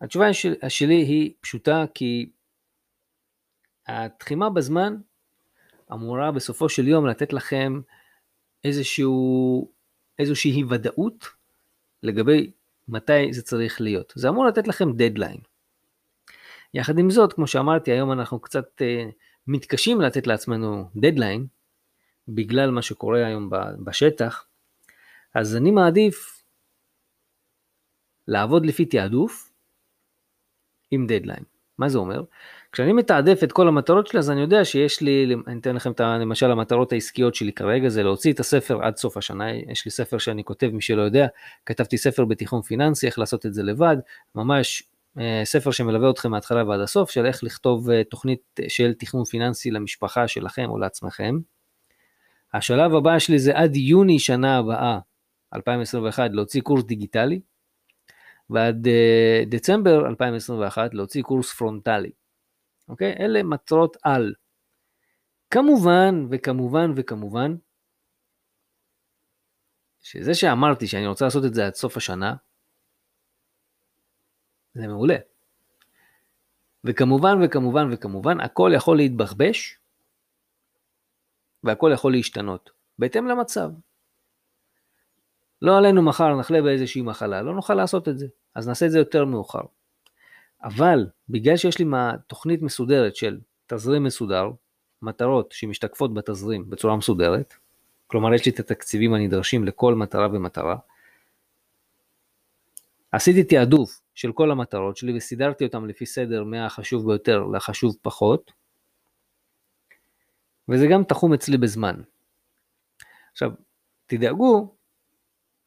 התשובה 0.00 0.26
שלי 0.68 0.94
היא 0.94 1.32
פשוטה 1.40 1.84
כי 1.94 2.30
התחימה 3.86 4.50
בזמן 4.50 4.96
אמורה 5.92 6.32
בסופו 6.32 6.68
של 6.68 6.88
יום 6.88 7.06
לתת 7.06 7.32
לכם 7.32 7.80
איזשהו, 8.64 9.70
איזושהי 10.18 10.64
ודאות 10.70 11.26
לגבי 12.02 12.50
מתי 12.88 13.32
זה 13.32 13.42
צריך 13.42 13.80
להיות. 13.80 14.12
זה 14.16 14.28
אמור 14.28 14.46
לתת 14.46 14.68
לכם 14.68 14.92
דדליין. 14.92 15.40
יחד 16.74 16.98
עם 16.98 17.10
זאת, 17.10 17.32
כמו 17.32 17.46
שאמרתי, 17.46 17.90
היום 17.90 18.12
אנחנו 18.12 18.40
קצת 18.40 18.82
אה, 18.82 19.04
מתקשים 19.50 20.00
לתת 20.00 20.26
לעצמנו 20.26 20.90
דדליין, 20.96 21.46
בגלל 22.28 22.70
מה 22.70 22.82
שקורה 22.82 23.26
היום 23.26 23.50
בשטח, 23.84 24.44
אז 25.34 25.56
אני 25.56 25.70
מעדיף 25.70 26.42
לעבוד 28.28 28.66
לפי 28.66 28.84
תעדוף 28.84 29.52
עם 30.90 31.06
דדליין. 31.06 31.44
מה 31.78 31.88
זה 31.88 31.98
אומר? 31.98 32.22
כשאני 32.72 32.92
מתעדף 32.92 33.40
את 33.44 33.52
כל 33.52 33.68
המטרות 33.68 34.06
שלי, 34.06 34.18
אז 34.18 34.30
אני 34.30 34.40
יודע 34.40 34.64
שיש 34.64 35.00
לי, 35.00 35.34
אני 35.46 35.60
אתן 35.60 35.76
לכם 35.76 35.92
את, 35.92 36.00
למשל 36.00 36.50
המטרות 36.50 36.92
העסקיות 36.92 37.34
שלי 37.34 37.52
כרגע, 37.52 37.88
זה 37.88 38.02
להוציא 38.02 38.32
את 38.32 38.40
הספר 38.40 38.84
עד 38.84 38.96
סוף 38.96 39.16
השנה, 39.16 39.52
יש 39.54 39.84
לי 39.84 39.90
ספר 39.90 40.18
שאני 40.18 40.44
כותב, 40.44 40.70
מי 40.72 40.82
שלא 40.82 41.02
יודע, 41.02 41.26
כתבתי 41.66 41.98
ספר 41.98 42.24
בתיכון 42.24 42.62
פיננסי, 42.62 43.06
איך 43.06 43.18
לעשות 43.18 43.46
את 43.46 43.54
זה 43.54 43.62
לבד, 43.62 43.96
ממש 44.34 44.82
ספר 45.44 45.70
שמלווה 45.70 46.10
אתכם 46.10 46.30
מההתחלה 46.30 46.64
ועד 46.64 46.80
הסוף, 46.80 47.10
של 47.10 47.26
איך 47.26 47.44
לכתוב 47.44 47.90
אה, 47.90 48.04
תוכנית 48.04 48.40
של 48.68 48.94
תכנון 48.94 49.24
פיננסי 49.24 49.70
למשפחה 49.70 50.28
שלכם 50.28 50.70
או 50.70 50.78
לעצמכם. 50.78 51.38
השלב 52.54 52.94
הבא 52.94 53.18
שלי 53.18 53.38
זה 53.38 53.58
עד 53.58 53.76
יוני 53.76 54.18
שנה 54.18 54.58
הבאה, 54.58 54.98
2021, 55.54 56.30
להוציא 56.32 56.60
קורס 56.62 56.84
דיגיטלי, 56.84 57.40
ועד 58.50 58.88
דצמבר 59.46 60.06
2021 60.06 60.94
להוציא 60.94 61.22
קורס 61.22 61.52
פרונטלי. 61.52 62.10
אוקיי? 62.88 63.16
אלה 63.20 63.42
מטרות 63.42 63.96
על. 64.02 64.34
כמובן 65.50 66.26
וכמובן 66.30 66.92
וכמובן, 66.96 67.54
שזה 70.00 70.34
שאמרתי 70.34 70.86
שאני 70.86 71.06
רוצה 71.06 71.24
לעשות 71.24 71.44
את 71.44 71.54
זה 71.54 71.66
עד 71.66 71.74
סוף 71.74 71.96
השנה, 71.96 72.34
זה 74.74 74.86
מעולה. 74.86 75.16
וכמובן 76.84 77.38
וכמובן 77.42 77.88
וכמובן 77.92 78.40
הכל 78.40 78.72
יכול 78.74 78.96
להתבחבש 78.96 79.78
והכל 81.64 81.90
יכול 81.94 82.12
להשתנות 82.12 82.70
בהתאם 82.98 83.26
למצב. 83.26 83.70
לא 85.62 85.78
עלינו 85.78 86.02
מחר 86.02 86.36
נחלה 86.36 86.62
באיזושהי 86.62 87.02
מחלה, 87.02 87.42
לא 87.42 87.54
נוכל 87.54 87.74
לעשות 87.74 88.08
את 88.08 88.18
זה, 88.18 88.26
אז 88.54 88.68
נעשה 88.68 88.86
את 88.86 88.90
זה 88.90 88.98
יותר 88.98 89.24
מאוחר. 89.24 89.62
אבל 90.62 91.06
בגלל 91.28 91.56
שיש 91.56 91.78
לי 91.78 91.84
תוכנית 92.26 92.62
מסודרת 92.62 93.16
של 93.16 93.40
תזרים 93.66 94.04
מסודר, 94.04 94.50
מטרות 95.02 95.52
שמשתקפות 95.52 96.14
בתזרים 96.14 96.70
בצורה 96.70 96.96
מסודרת, 96.96 97.54
כלומר 98.06 98.34
יש 98.34 98.46
לי 98.46 98.52
את 98.52 98.60
התקציבים 98.60 99.14
הנדרשים 99.14 99.64
לכל 99.64 99.94
מטרה 99.94 100.28
ומטרה, 100.32 100.76
עשיתי 103.12 103.44
תעדוף 103.44 104.00
של 104.20 104.32
כל 104.32 104.50
המטרות 104.50 104.96
שלי 104.96 105.16
וסידרתי 105.16 105.64
אותם 105.64 105.86
לפי 105.86 106.06
סדר 106.06 106.44
מהחשוב 106.44 107.06
ביותר 107.06 107.44
לחשוב 107.44 107.96
פחות, 108.02 108.52
וזה 110.68 110.86
גם 110.86 111.04
תחום 111.04 111.34
אצלי 111.34 111.58
בזמן. 111.58 112.02
עכשיו, 113.32 113.50
תדאגו 114.06 114.74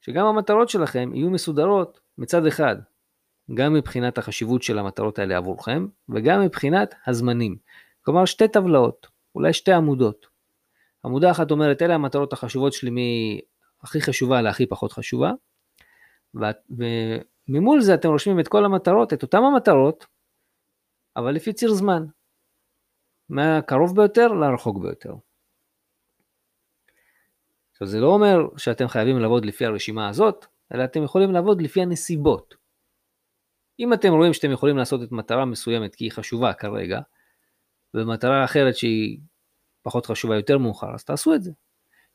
שגם 0.01 0.25
המטרות 0.25 0.69
שלכם 0.69 1.11
יהיו 1.13 1.29
מסודרות 1.29 1.99
מצד 2.17 2.45
אחד, 2.45 2.75
גם 3.53 3.73
מבחינת 3.73 4.17
החשיבות 4.17 4.63
של 4.63 4.79
המטרות 4.79 5.19
האלה 5.19 5.37
עבורכם, 5.37 5.87
וגם 6.09 6.41
מבחינת 6.41 6.95
הזמנים. 7.07 7.57
כלומר, 8.01 8.25
שתי 8.25 8.47
טבלאות, 8.47 9.07
אולי 9.35 9.53
שתי 9.53 9.73
עמודות. 9.73 10.27
עמודה 11.05 11.31
אחת 11.31 11.51
אומרת, 11.51 11.81
אלה 11.81 11.95
המטרות 11.95 12.33
החשובות 12.33 12.73
שלי 12.73 12.91
מהכי 13.81 14.01
חשובה 14.01 14.41
להכי 14.41 14.65
פחות 14.65 14.91
חשובה, 14.91 15.31
ממול 17.47 17.81
זה 17.81 17.93
אתם 17.93 18.09
רושמים 18.09 18.39
את 18.39 18.47
כל 18.47 18.65
המטרות, 18.65 19.13
את 19.13 19.23
אותן 19.23 19.37
המטרות, 19.37 20.05
אבל 21.15 21.31
לפי 21.31 21.53
ציר 21.53 21.73
זמן. 21.73 22.05
מהקרוב 23.29 23.95
ביותר 23.95 24.27
לרחוק 24.27 24.77
ביותר. 24.81 25.13
עכשיו 27.71 27.87
זה 27.87 27.99
לא 27.99 28.07
אומר 28.07 28.57
שאתם 28.57 28.87
חייבים 28.87 29.19
לעבוד 29.19 29.45
לפי 29.45 29.65
הרשימה 29.65 30.09
הזאת, 30.09 30.45
אלא 30.73 30.83
אתם 30.83 31.03
יכולים 31.03 31.31
לעבוד 31.31 31.61
לפי 31.61 31.81
הנסיבות. 31.81 32.55
אם 33.79 33.93
אתם 33.93 34.09
רואים 34.09 34.33
שאתם 34.33 34.51
יכולים 34.51 34.77
לעשות 34.77 35.03
את 35.03 35.11
מטרה 35.11 35.45
מסוימת 35.45 35.95
כי 35.95 36.05
היא 36.05 36.11
חשובה 36.11 36.53
כרגע, 36.53 36.99
ומטרה 37.93 38.45
אחרת 38.45 38.75
שהיא 38.75 39.19
פחות 39.81 40.05
חשובה 40.05 40.35
יותר 40.35 40.57
מאוחר, 40.57 40.93
אז 40.93 41.03
תעשו 41.03 41.35
את 41.35 41.43
זה. 41.43 41.51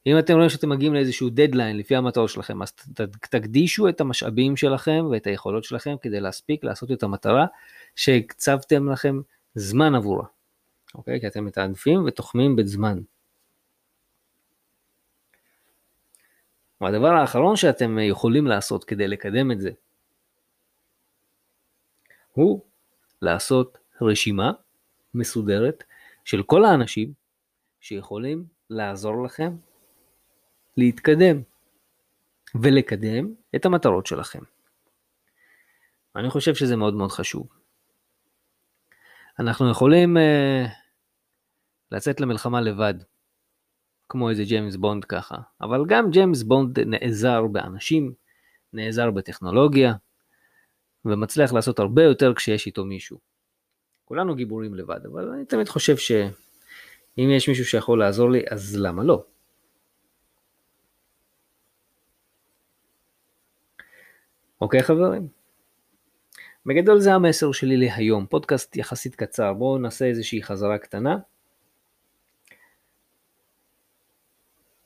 אם 0.08 0.18
אתם 0.18 0.34
רואים 0.34 0.48
שאתם 0.48 0.68
מגיעים 0.68 0.94
לאיזשהו 0.94 1.30
דדליין 1.30 1.76
לפי 1.76 1.96
המטרות 1.96 2.30
שלכם, 2.30 2.62
אז 2.62 2.72
תקדישו 3.20 3.88
את 3.88 4.00
המשאבים 4.00 4.56
שלכם 4.56 5.06
ואת 5.10 5.26
היכולות 5.26 5.64
שלכם 5.64 5.96
כדי 6.00 6.20
להספיק 6.20 6.64
לעשות 6.64 6.92
את 6.92 7.02
המטרה 7.02 7.46
שהקצבתם 7.96 8.88
לכם 8.88 9.20
זמן 9.54 9.94
עבורה. 9.94 10.26
אוקיי? 10.94 11.20
כי 11.20 11.26
אתם 11.26 11.44
מתעדפים 11.44 12.04
ותוחמים 12.06 12.56
בזמן. 12.56 12.98
והדבר 16.80 17.08
האחרון 17.08 17.56
שאתם 17.56 17.98
יכולים 17.98 18.46
לעשות 18.46 18.84
כדי 18.84 19.08
לקדם 19.08 19.50
את 19.50 19.60
זה, 19.60 19.70
הוא 22.32 22.60
לעשות 23.22 23.78
רשימה 24.02 24.52
מסודרת 25.14 25.84
של 26.24 26.42
כל 26.42 26.64
האנשים 26.64 27.12
שיכולים 27.80 28.44
לעזור 28.70 29.24
לכם 29.24 29.56
להתקדם 30.78 31.42
ולקדם 32.54 33.34
את 33.56 33.66
המטרות 33.66 34.06
שלכם. 34.06 34.40
אני 36.16 36.30
חושב 36.30 36.54
שזה 36.54 36.76
מאוד 36.76 36.94
מאוד 36.94 37.10
חשוב. 37.10 37.48
אנחנו 39.38 39.70
יכולים 39.70 40.16
uh, 40.16 40.68
לצאת 41.92 42.20
למלחמה 42.20 42.60
לבד, 42.60 42.94
כמו 44.08 44.30
איזה 44.30 44.44
ג'יימס 44.44 44.76
בונד 44.76 45.04
ככה, 45.04 45.36
אבל 45.60 45.84
גם 45.88 46.10
ג'יימס 46.10 46.42
בונד 46.42 46.80
נעזר 46.80 47.46
באנשים, 47.46 48.12
נעזר 48.72 49.10
בטכנולוגיה, 49.10 49.94
ומצליח 51.04 51.52
לעשות 51.52 51.78
הרבה 51.78 52.02
יותר 52.02 52.34
כשיש 52.34 52.66
איתו 52.66 52.84
מישהו. 52.84 53.18
כולנו 54.04 54.34
גיבורים 54.34 54.74
לבד, 54.74 55.00
אבל 55.12 55.28
אני 55.28 55.44
תמיד 55.44 55.68
חושב 55.68 55.96
שאם 55.96 57.30
יש 57.36 57.48
מישהו 57.48 57.64
שיכול 57.64 57.98
לעזור 57.98 58.30
לי, 58.30 58.42
אז 58.50 58.76
למה 58.76 59.04
לא? 59.04 59.24
אוקיי 64.60 64.82
חברים? 64.82 65.28
בגדול 66.66 67.00
זה 67.00 67.14
המסר 67.14 67.52
שלי 67.52 67.76
להיום, 67.76 68.26
פודקאסט 68.26 68.76
יחסית 68.76 69.14
קצר, 69.14 69.52
בואו 69.52 69.78
נעשה 69.78 70.04
איזושהי 70.04 70.42
חזרה 70.42 70.78
קטנה. 70.78 71.16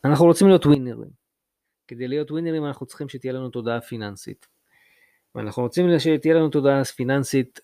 אנחנו 0.04 0.26
רוצים 0.26 0.48
להיות 0.48 0.66
ווינרים. 0.66 1.10
כדי 1.88 2.08
להיות 2.08 2.30
ווינרים 2.30 2.64
אנחנו 2.64 2.86
צריכים 2.86 3.08
שתהיה 3.08 3.32
לנו 3.32 3.50
תודעה 3.50 3.80
פיננסית. 3.80 4.46
ואנחנו 5.34 5.62
רוצים 5.62 5.98
שתהיה 5.98 6.34
לנו 6.34 6.48
תודעה 6.48 6.84
פיננסית 6.84 7.60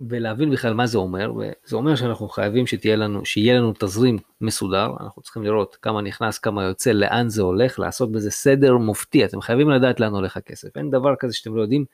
ולהבין 0.00 0.50
בכלל 0.50 0.74
מה 0.74 0.86
זה 0.86 0.98
אומר, 0.98 1.32
וזה 1.34 1.76
אומר 1.76 1.96
שאנחנו 1.96 2.28
חייבים 2.28 2.66
שתהיה 2.66 2.96
לנו, 2.96 3.24
שיהיה 3.24 3.58
לנו 3.58 3.72
תזרים 3.78 4.18
מסודר, 4.40 4.90
אנחנו 5.00 5.22
צריכים 5.22 5.42
לראות 5.42 5.76
כמה 5.82 6.02
נכנס, 6.02 6.38
כמה 6.38 6.64
יוצא, 6.64 6.90
לאן 6.90 7.28
זה 7.28 7.42
הולך, 7.42 7.78
לעשות 7.78 8.12
בזה 8.12 8.30
סדר 8.30 8.76
מופתי, 8.76 9.24
אתם 9.24 9.40
חייבים 9.40 9.70
לדעת 9.70 10.00
לאן 10.00 10.12
הולך 10.12 10.36
הכסף, 10.36 10.76
אין 10.76 10.90
דבר 10.90 11.16
כזה 11.16 11.34
שאתם 11.34 11.56
לא 11.56 11.62
יודעים 11.62 11.84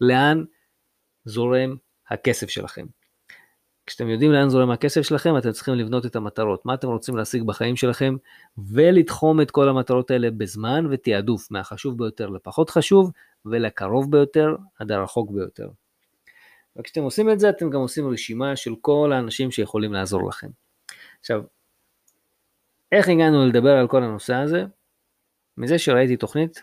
לאן 0.00 0.44
זורם 1.24 1.76
הכסף 2.08 2.50
שלכם. 2.50 2.86
כשאתם 3.86 4.08
יודעים 4.08 4.32
לאן 4.32 4.48
זורם 4.48 4.70
הכסף 4.70 5.02
שלכם, 5.02 5.38
אתם 5.38 5.52
צריכים 5.52 5.74
לבנות 5.74 6.06
את 6.06 6.16
המטרות, 6.16 6.66
מה 6.66 6.74
אתם 6.74 6.88
רוצים 6.88 7.16
להשיג 7.16 7.42
בחיים 7.42 7.76
שלכם, 7.76 8.16
ולתחום 8.58 9.40
את 9.40 9.50
כל 9.50 9.68
המטרות 9.68 10.10
האלה 10.10 10.30
בזמן 10.30 10.86
ותעדוף, 10.90 11.50
מהחשוב 11.50 11.98
ביותר 11.98 12.28
לפחות 12.28 12.70
חשוב, 12.70 13.10
ולקרוב 13.44 14.10
ביותר 14.10 14.56
עד 14.78 14.92
הרחוק 14.92 15.30
ביותר. 15.30 15.68
וכשאתם 16.78 17.02
עושים 17.02 17.30
את 17.30 17.40
זה, 17.40 17.48
אתם 17.50 17.70
גם 17.70 17.80
עושים 17.80 18.08
רשימה 18.08 18.56
של 18.56 18.74
כל 18.80 19.12
האנשים 19.14 19.50
שיכולים 19.50 19.92
לעזור 19.92 20.28
לכם. 20.28 20.48
עכשיו, 21.20 21.42
איך 22.92 23.08
הגענו 23.08 23.46
לדבר 23.46 23.76
על 23.76 23.88
כל 23.88 24.02
הנושא 24.02 24.34
הזה? 24.34 24.64
מזה 25.58 25.78
שראיתי 25.78 26.16
תוכנית 26.16 26.62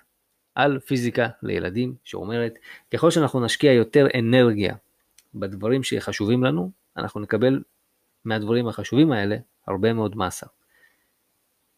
על 0.55 0.79
פיזיקה 0.79 1.27
לילדים 1.43 1.95
שאומרת 2.03 2.53
ככל 2.93 3.11
שאנחנו 3.11 3.45
נשקיע 3.45 3.73
יותר 3.73 4.07
אנרגיה 4.19 4.75
בדברים 5.35 5.83
שחשובים 5.83 6.43
לנו, 6.43 6.71
אנחנו 6.97 7.21
נקבל 7.21 7.63
מהדברים 8.25 8.67
החשובים 8.67 9.11
האלה 9.11 9.37
הרבה 9.67 9.93
מאוד 9.93 10.17
מסה. 10.17 10.47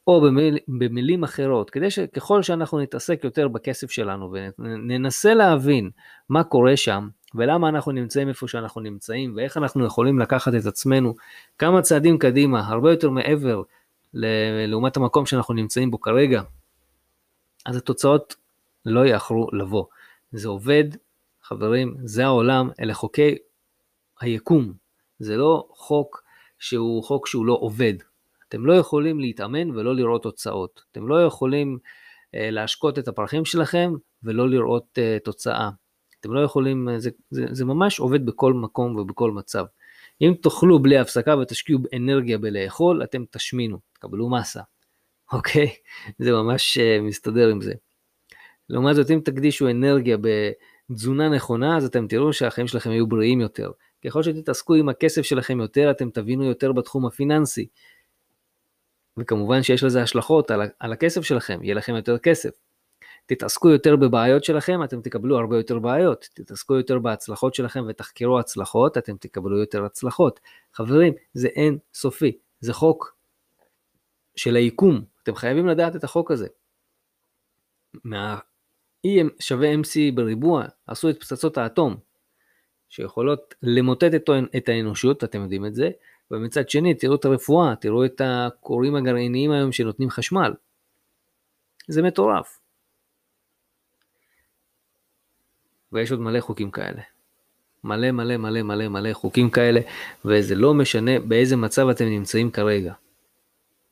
או 0.08 0.22
במיל, 0.22 0.58
במילים 0.68 1.24
אחרות, 1.24 1.70
כדי 1.70 1.92
שככל 1.92 2.44
שאנחנו 2.44 2.80
נתעסק 2.80 3.24
יותר 3.24 3.48
בכסף 3.48 3.92
שלנו 3.92 4.34
וננסה 4.60 5.34
להבין 5.34 5.90
מה 6.30 6.44
קורה 6.44 6.78
שם 6.78 7.10
ולמה 7.36 7.70
אנחנו 7.70 7.92
נמצאים 7.92 8.30
איפה 8.30 8.48
שאנחנו 8.48 8.82
נמצאים 8.82 9.34
ואיך 9.36 9.58
אנחנו 9.58 9.86
יכולים 9.86 10.20
לקחת 10.20 10.54
את 10.56 10.66
עצמנו 10.66 11.16
כמה 11.58 11.82
צעדים 11.82 12.18
קדימה, 12.18 12.68
הרבה 12.68 12.92
יותר 12.92 13.10
מעבר 13.10 13.62
לעומת 14.14 14.98
המקום 14.98 15.26
שאנחנו 15.26 15.54
נמצאים 15.54 15.92
בו 15.92 16.02
כרגע, 16.02 16.42
אז 17.66 17.78
התוצאות 17.78 18.36
לא 18.86 19.06
יאחרו 19.06 19.48
לבוא. 19.54 19.86
זה 20.32 20.48
עובד, 20.48 20.84
חברים, 21.42 21.96
זה 22.04 22.26
העולם, 22.26 22.70
אלה 22.80 22.94
חוקי 22.94 23.36
היקום. 24.20 24.74
זה 25.20 25.38
לא 25.38 25.68
חוק 25.72 26.24
שהוא 26.60 27.04
חוק 27.04 27.28
שהוא 27.28 27.46
לא 27.46 27.58
עובד. 27.60 27.94
אתם 28.50 28.66
לא 28.66 28.74
יכולים 28.74 29.20
להתאמן 29.20 29.72
ולא 29.72 29.96
לראות 29.96 30.24
תוצאות. 30.24 30.84
אתם 30.92 31.08
לא 31.08 31.26
יכולים 31.26 31.78
uh, 31.82 32.30
להשקות 32.34 33.00
את 33.00 33.08
הפרחים 33.08 33.46
שלכם 33.46 33.94
ולא 34.24 34.50
לראות 34.50 34.98
uh, 34.98 35.24
תוצאה. 35.24 35.70
אתם 36.26 36.34
לא 36.34 36.40
יכולים, 36.40 36.90
זה, 36.98 37.10
זה, 37.30 37.46
זה 37.52 37.66
ממש 37.66 38.00
עובד 38.00 38.26
בכל 38.26 38.54
מקום 38.54 38.96
ובכל 38.96 39.32
מצב. 39.32 39.66
אם 40.22 40.34
תאכלו 40.42 40.80
בלי 40.80 40.98
הפסקה 40.98 41.38
ותשקיעו 41.38 41.80
אנרגיה 41.96 42.38
בלאכול, 42.38 43.04
אתם 43.04 43.24
תשמינו, 43.32 43.78
תקבלו 43.94 44.30
מסה, 44.30 44.62
אוקיי? 45.34 45.68
זה 46.24 46.32
ממש 46.32 46.78
uh, 46.78 47.02
מסתדר 47.02 47.50
עם 47.50 47.62
זה. 47.62 47.74
לעומת 48.70 48.96
זאת, 48.96 49.12
אם 49.12 49.20
תקדישו 49.26 49.70
אנרגיה 49.70 50.18
בתזונה 50.90 51.30
נכונה, 51.30 51.78
אז 51.78 51.86
אתם 51.86 52.08
תראו 52.08 52.34
שהחיים 52.34 52.68
שלכם 52.68 52.92
יהיו 52.92 53.08
בריאים 53.08 53.42
יותר. 53.42 53.72
ככל 54.06 54.24
שתתעסקו 54.24 54.74
עם 54.74 54.90
הכסף 54.90 55.22
שלכם 55.22 55.60
יותר, 55.60 55.92
אתם 55.92 56.10
תבינו 56.10 56.44
יותר 56.44 56.72
בתחום 56.72 57.06
הפיננסי. 57.06 57.68
וכמובן 59.18 59.64
שיש 59.64 59.84
לזה 59.84 60.02
השלכות 60.02 60.52
על, 60.52 60.62
על 60.80 60.94
הכסף 60.94 61.22
שלכם, 61.22 61.64
יהיה 61.64 61.76
לכם 61.76 61.96
יותר 61.96 62.18
כסף. 62.18 62.65
תתעסקו 63.26 63.70
יותר 63.70 63.96
בבעיות 63.96 64.44
שלכם, 64.44 64.84
אתם 64.84 65.02
תקבלו 65.02 65.38
הרבה 65.38 65.58
יותר 65.58 65.80
בעיות. 65.80 66.30
תתעסקו 66.34 66.76
יותר 66.76 67.00
בהצלחות 67.00 67.56
שלכם 67.56 67.86
ותחקרו 67.90 68.40
הצלחות, 68.40 68.98
אתם 68.98 69.18
תקבלו 69.18 69.60
יותר 69.60 69.86
הצלחות. 69.86 70.40
חברים, 70.74 71.14
זה 71.34 71.48
אין 71.48 71.78
סופי, 71.94 72.38
זה 72.60 72.74
חוק 72.74 73.18
של 74.36 74.56
היקום, 74.56 75.04
אתם 75.24 75.36
חייבים 75.36 75.68
לדעת 75.68 75.96
את 75.96 76.04
החוק 76.04 76.32
הזה. 76.32 76.48
מה... 78.04 78.40
E 79.08 79.10
שווה 79.40 79.74
MC 79.74 80.16
בריבוע, 80.16 80.66
עשו 80.88 81.10
את 81.10 81.20
פצצות 81.20 81.58
האטום, 81.58 81.98
שיכולות 82.90 83.56
למוטט 83.64 84.12
את 84.58 84.70
האנושות, 84.70 85.24
אתם 85.24 85.42
יודעים 85.42 85.66
את 85.66 85.76
זה, 85.76 85.90
ומצד 86.32 86.70
שני 86.70 86.94
תראו 86.94 87.16
את 87.16 87.26
הרפואה, 87.26 87.76
תראו 87.76 88.06
את 88.06 88.22
הכורים 88.24 88.96
הגרעיניים 88.96 89.52
היום 89.52 89.72
שנותנים 89.72 90.10
חשמל. 90.10 90.54
זה 91.88 92.02
מטורף. 92.02 92.60
ויש 95.96 96.12
עוד 96.12 96.20
מלא 96.20 96.40
חוקים 96.40 96.72
כאלה. 96.72 97.02
מלא 97.84 98.12
מלא 98.12 98.38
מלא 98.38 98.62
מלא 98.62 98.88
מלא 98.88 99.14
חוקים 99.14 99.50
כאלה, 99.50 99.82
וזה 100.26 100.56
לא 100.56 100.74
משנה 100.74 101.20
באיזה 101.20 101.56
מצב 101.56 101.90
אתם 101.90 102.06
נמצאים 102.06 102.52
כרגע. 102.52 102.94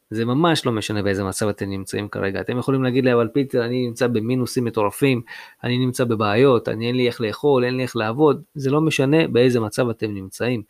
זה 0.09 0.25
ממש 0.25 0.65
לא 0.65 0.71
משנה 0.71 1.03
באיזה 1.03 1.23
מצב 1.23 1.47
אתם 1.47 1.69
נמצאים 1.69 2.07
כרגע. 2.07 2.41
אתם 2.41 2.57
יכולים 2.57 2.83
להגיד 2.83 3.03
לי, 3.03 3.13
אבל 3.13 3.27
פיטר, 3.27 3.65
אני 3.65 3.87
נמצא 3.87 4.07
במינוסים 4.07 4.65
מטורפים, 4.65 5.21
אני 5.63 5.77
נמצא 5.77 6.03
בבעיות, 6.03 6.69
אני 6.69 6.87
אין 6.87 6.95
לי 6.95 7.07
איך 7.07 7.21
לאכול, 7.21 7.63
אין 7.63 7.77
לי 7.77 7.83
איך 7.83 7.95
לעבוד, 7.95 8.43
זה 8.55 8.71
לא 8.71 8.81
משנה 8.81 9.27
באיזה 9.27 9.59
מצב 9.59 9.89
אתם 9.89 10.13
נמצאים. 10.13 10.63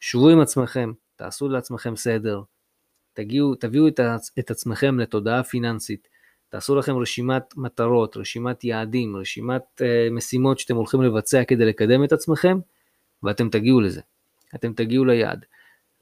שבו 0.00 0.28
עם 0.28 0.40
עצמכם, 0.40 0.92
תעשו 1.16 1.48
לעצמכם 1.48 1.96
סדר, 1.96 2.40
תגיעו, 3.14 3.54
תביאו 3.54 3.88
את, 3.88 4.00
את 4.38 4.50
עצמכם 4.50 4.98
לתודעה 4.98 5.42
פיננסית, 5.42 6.08
תעשו 6.56 6.76
לכם 6.76 6.96
רשימת 6.96 7.56
מטרות, 7.56 8.16
רשימת 8.16 8.64
יעדים, 8.64 9.16
רשימת 9.16 9.62
uh, 9.80 10.12
משימות 10.12 10.58
שאתם 10.58 10.76
הולכים 10.76 11.02
לבצע 11.02 11.44
כדי 11.44 11.64
לקדם 11.64 12.04
את 12.04 12.12
עצמכם, 12.12 12.58
ואתם 13.22 13.50
תגיעו 13.50 13.80
לזה. 13.80 14.00
אתם 14.54 14.72
תגיעו 14.72 15.04
ליעד. 15.04 15.44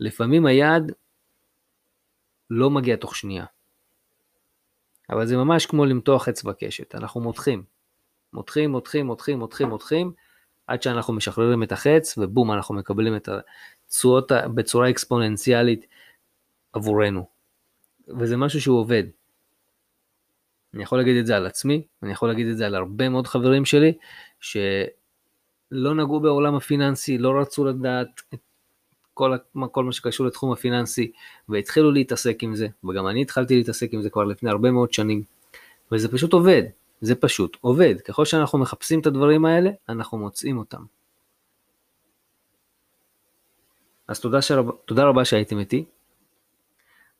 לפעמים 0.00 0.46
היעד 0.46 0.92
לא 2.50 2.70
מגיע 2.70 2.96
תוך 2.96 3.16
שנייה. 3.16 3.44
אבל 5.10 5.26
זה 5.26 5.36
ממש 5.36 5.66
כמו 5.66 5.84
למתוח 5.84 6.28
אצבע 6.28 6.52
קשת, 6.52 6.94
אנחנו 6.94 7.20
מותחים. 7.20 7.64
מותחים, 8.32 8.70
מותחים, 8.70 9.06
מותחים, 9.06 9.38
מותחים, 9.38 9.68
מותחים, 9.68 10.12
עד 10.66 10.82
שאנחנו 10.82 11.12
משחררים 11.14 11.62
את 11.62 11.72
החץ, 11.72 12.18
ובום, 12.18 12.52
אנחנו 12.52 12.74
מקבלים 12.74 13.16
את 13.16 13.28
התשואות 13.86 14.32
בצורה 14.54 14.90
אקספוננציאלית 14.90 15.86
עבורנו. 16.72 17.26
וזה 18.08 18.36
משהו 18.36 18.60
שהוא 18.60 18.78
עובד. 18.78 19.04
אני 20.74 20.82
יכול 20.82 20.98
להגיד 20.98 21.16
את 21.16 21.26
זה 21.26 21.36
על 21.36 21.46
עצמי, 21.46 21.82
אני 22.02 22.12
יכול 22.12 22.28
להגיד 22.28 22.46
את 22.46 22.56
זה 22.56 22.66
על 22.66 22.74
הרבה 22.74 23.08
מאוד 23.08 23.26
חברים 23.26 23.64
שלי, 23.64 23.92
שלא 24.40 25.94
נגעו 25.94 26.20
בעולם 26.20 26.54
הפיננסי, 26.54 27.18
לא 27.18 27.40
רצו 27.40 27.64
לדעת 27.64 28.22
את 28.34 28.38
כל, 29.14 29.36
כל 29.72 29.84
מה 29.84 29.92
שקשור 29.92 30.26
לתחום 30.26 30.52
הפיננסי, 30.52 31.12
והתחילו 31.48 31.92
להתעסק 31.92 32.42
עם 32.42 32.54
זה, 32.54 32.68
וגם 32.84 33.08
אני 33.08 33.22
התחלתי 33.22 33.56
להתעסק 33.56 33.92
עם 33.92 34.02
זה 34.02 34.10
כבר 34.10 34.24
לפני 34.24 34.50
הרבה 34.50 34.70
מאוד 34.70 34.92
שנים, 34.92 35.22
וזה 35.92 36.12
פשוט 36.12 36.32
עובד, 36.32 36.62
זה 37.00 37.14
פשוט 37.14 37.56
עובד. 37.60 38.00
ככל 38.00 38.24
שאנחנו 38.24 38.58
מחפשים 38.58 39.00
את 39.00 39.06
הדברים 39.06 39.44
האלה, 39.44 39.70
אנחנו 39.88 40.18
מוצאים 40.18 40.58
אותם. 40.58 40.82
אז 44.08 44.20
תודה, 44.20 44.42
שרב, 44.42 44.70
תודה 44.84 45.04
רבה 45.04 45.24
שהייתם 45.24 45.58
איתי. 45.58 45.84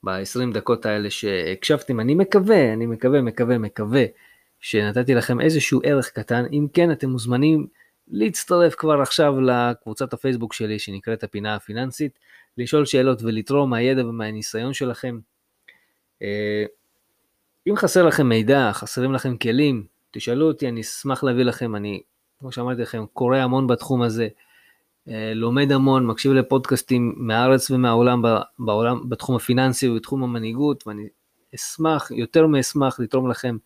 ב-20 0.04 0.54
דקות 0.54 0.86
האלה 0.86 1.10
שהקשבתם, 1.10 2.00
אני 2.00 2.14
מקווה, 2.14 2.72
אני 2.72 2.86
מקווה, 2.86 3.22
מקווה, 3.22 3.58
מקווה 3.58 4.04
שנתתי 4.60 5.14
לכם 5.14 5.40
איזשהו 5.40 5.80
ערך 5.84 6.10
קטן. 6.10 6.44
אם 6.52 6.66
כן, 6.72 6.92
אתם 6.92 7.10
מוזמנים 7.10 7.66
להצטרף 8.08 8.74
כבר 8.74 9.00
עכשיו 9.00 9.40
לקבוצת 9.40 10.12
הפייסבוק 10.12 10.52
שלי 10.52 10.78
שנקראת 10.78 11.24
הפינה 11.24 11.54
הפיננסית, 11.54 12.18
לשאול 12.58 12.84
שאלות 12.84 13.22
ולתרום 13.22 13.70
מהידע 13.70 14.06
ומהניסיון 14.06 14.72
שלכם. 14.72 15.18
אה, 16.22 16.64
אם 17.68 17.76
חסר 17.76 18.06
לכם 18.06 18.28
מידע, 18.28 18.70
חסרים 18.72 19.12
לכם 19.12 19.36
כלים, 19.36 19.86
תשאלו 20.10 20.46
אותי, 20.46 20.68
אני 20.68 20.80
אשמח 20.80 21.24
להביא 21.24 21.44
לכם, 21.44 21.76
אני, 21.76 22.02
כמו 22.40 22.52
שאמרתי 22.52 22.82
לכם, 22.82 23.04
קורא 23.12 23.38
המון 23.38 23.66
בתחום 23.66 24.02
הזה. 24.02 24.28
אה, 25.08 25.32
לומד 25.34 25.72
המון, 25.72 26.06
מקשיב 26.06 26.32
לפודקאסטים 26.32 27.14
מהארץ 27.16 27.70
ומהעולם 27.70 28.22
בעולם, 28.58 29.08
בתחום 29.08 29.36
הפיננסי 29.36 29.88
ובתחום 29.88 30.22
המנהיגות, 30.22 30.86
ואני 30.86 31.08
אשמח, 31.54 32.10
יותר 32.10 32.46
מאשמח 32.46 33.00
לתרום 33.00 33.30
לכם 33.30 33.56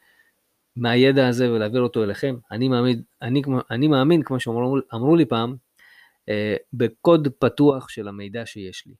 מהידע 0.76 1.28
הזה 1.28 1.52
ולהעביר 1.52 1.80
אותו 1.80 2.04
אליכם. 2.04 2.36
אני 2.50 2.68
מאמין, 2.68 3.02
אני, 3.22 3.42
אני 3.70 3.88
מאמין 3.88 4.22
כמו 4.22 4.40
שאמרו 4.40 5.16
לי 5.16 5.24
פעם, 5.24 5.56
אה, 6.28 6.56
בקוד 6.72 7.28
פתוח 7.38 7.88
של 7.88 8.08
המידע 8.08 8.46
שיש 8.46 8.86
לי. 8.86 8.94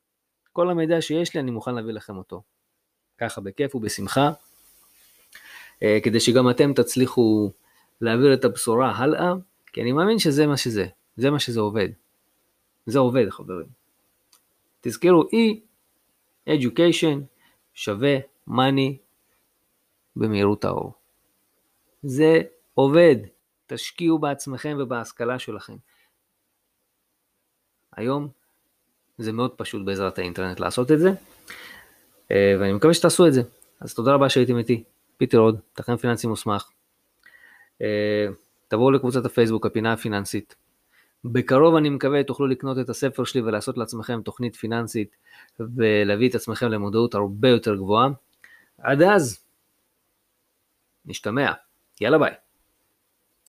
כל 0.52 0.70
המידע 0.70 1.00
שיש 1.00 1.34
לי, 1.34 1.40
אני 1.40 1.50
מוכן 1.50 1.74
להביא 1.74 1.92
לכם 1.92 2.16
אותו. 2.16 2.42
ככה, 3.18 3.40
בכיף 3.40 3.74
ובשמחה, 3.74 4.30
אה, 5.82 5.98
כדי 6.02 6.20
שגם 6.20 6.50
אתם 6.50 6.72
תצליחו 6.72 7.52
להעביר 8.00 8.34
את 8.34 8.44
הבשורה 8.44 8.90
הלאה, 8.96 9.32
כי 9.72 9.82
אני 9.82 9.92
מאמין 9.92 10.18
שזה 10.18 10.46
מה 10.46 10.56
שזה, 10.56 10.86
זה 11.16 11.30
מה 11.30 11.38
שזה 11.38 11.60
עובד. 11.60 11.88
זה 12.88 12.98
עובד 12.98 13.30
חברים. 13.30 13.66
תזכרו 14.80 15.22
E, 15.22 15.58
education 16.48 17.18
שווה 17.74 18.16
money 18.48 18.92
במהירות 20.16 20.64
האור. 20.64 20.92
זה 22.02 22.40
עובד. 22.74 23.16
תשקיעו 23.66 24.18
בעצמכם 24.18 24.76
ובהשכלה 24.80 25.38
שלכם. 25.38 25.76
היום 27.96 28.28
זה 29.18 29.32
מאוד 29.32 29.50
פשוט 29.54 29.86
בעזרת 29.86 30.18
האינטרנט 30.18 30.60
לעשות 30.60 30.92
את 30.92 30.98
זה, 30.98 31.08
אה, 32.30 32.54
ואני 32.60 32.72
מקווה 32.72 32.94
שתעשו 32.94 33.26
את 33.26 33.32
זה. 33.32 33.42
אז 33.80 33.94
תודה 33.94 34.14
רבה 34.14 34.28
שהייתם 34.28 34.58
איתי. 34.58 34.84
פיטר 35.16 35.38
עוד, 35.38 35.60
תכן 35.72 35.96
פיננסי 35.96 36.26
מוסמך. 36.26 36.70
אה, 37.82 38.26
תבואו 38.68 38.90
לקבוצת 38.90 39.24
הפייסבוק, 39.24 39.66
הפינה 39.66 39.92
הפיננסית. 39.92 40.56
בקרוב 41.24 41.74
אני 41.74 41.88
מקווה 41.88 42.24
תוכלו 42.24 42.46
לקנות 42.46 42.78
את 42.78 42.88
הספר 42.88 43.24
שלי 43.24 43.40
ולעשות 43.40 43.78
לעצמכם 43.78 44.22
תוכנית 44.22 44.56
פיננסית 44.56 45.16
ולהביא 45.60 46.28
את 46.28 46.34
עצמכם 46.34 46.68
למודעות 46.68 47.14
הרבה 47.14 47.48
יותר 47.48 47.74
גבוהה. 47.74 48.08
עד 48.78 49.02
אז, 49.02 49.44
נשתמע. 51.06 51.52
יאללה 52.00 52.18
ביי. 52.18 52.47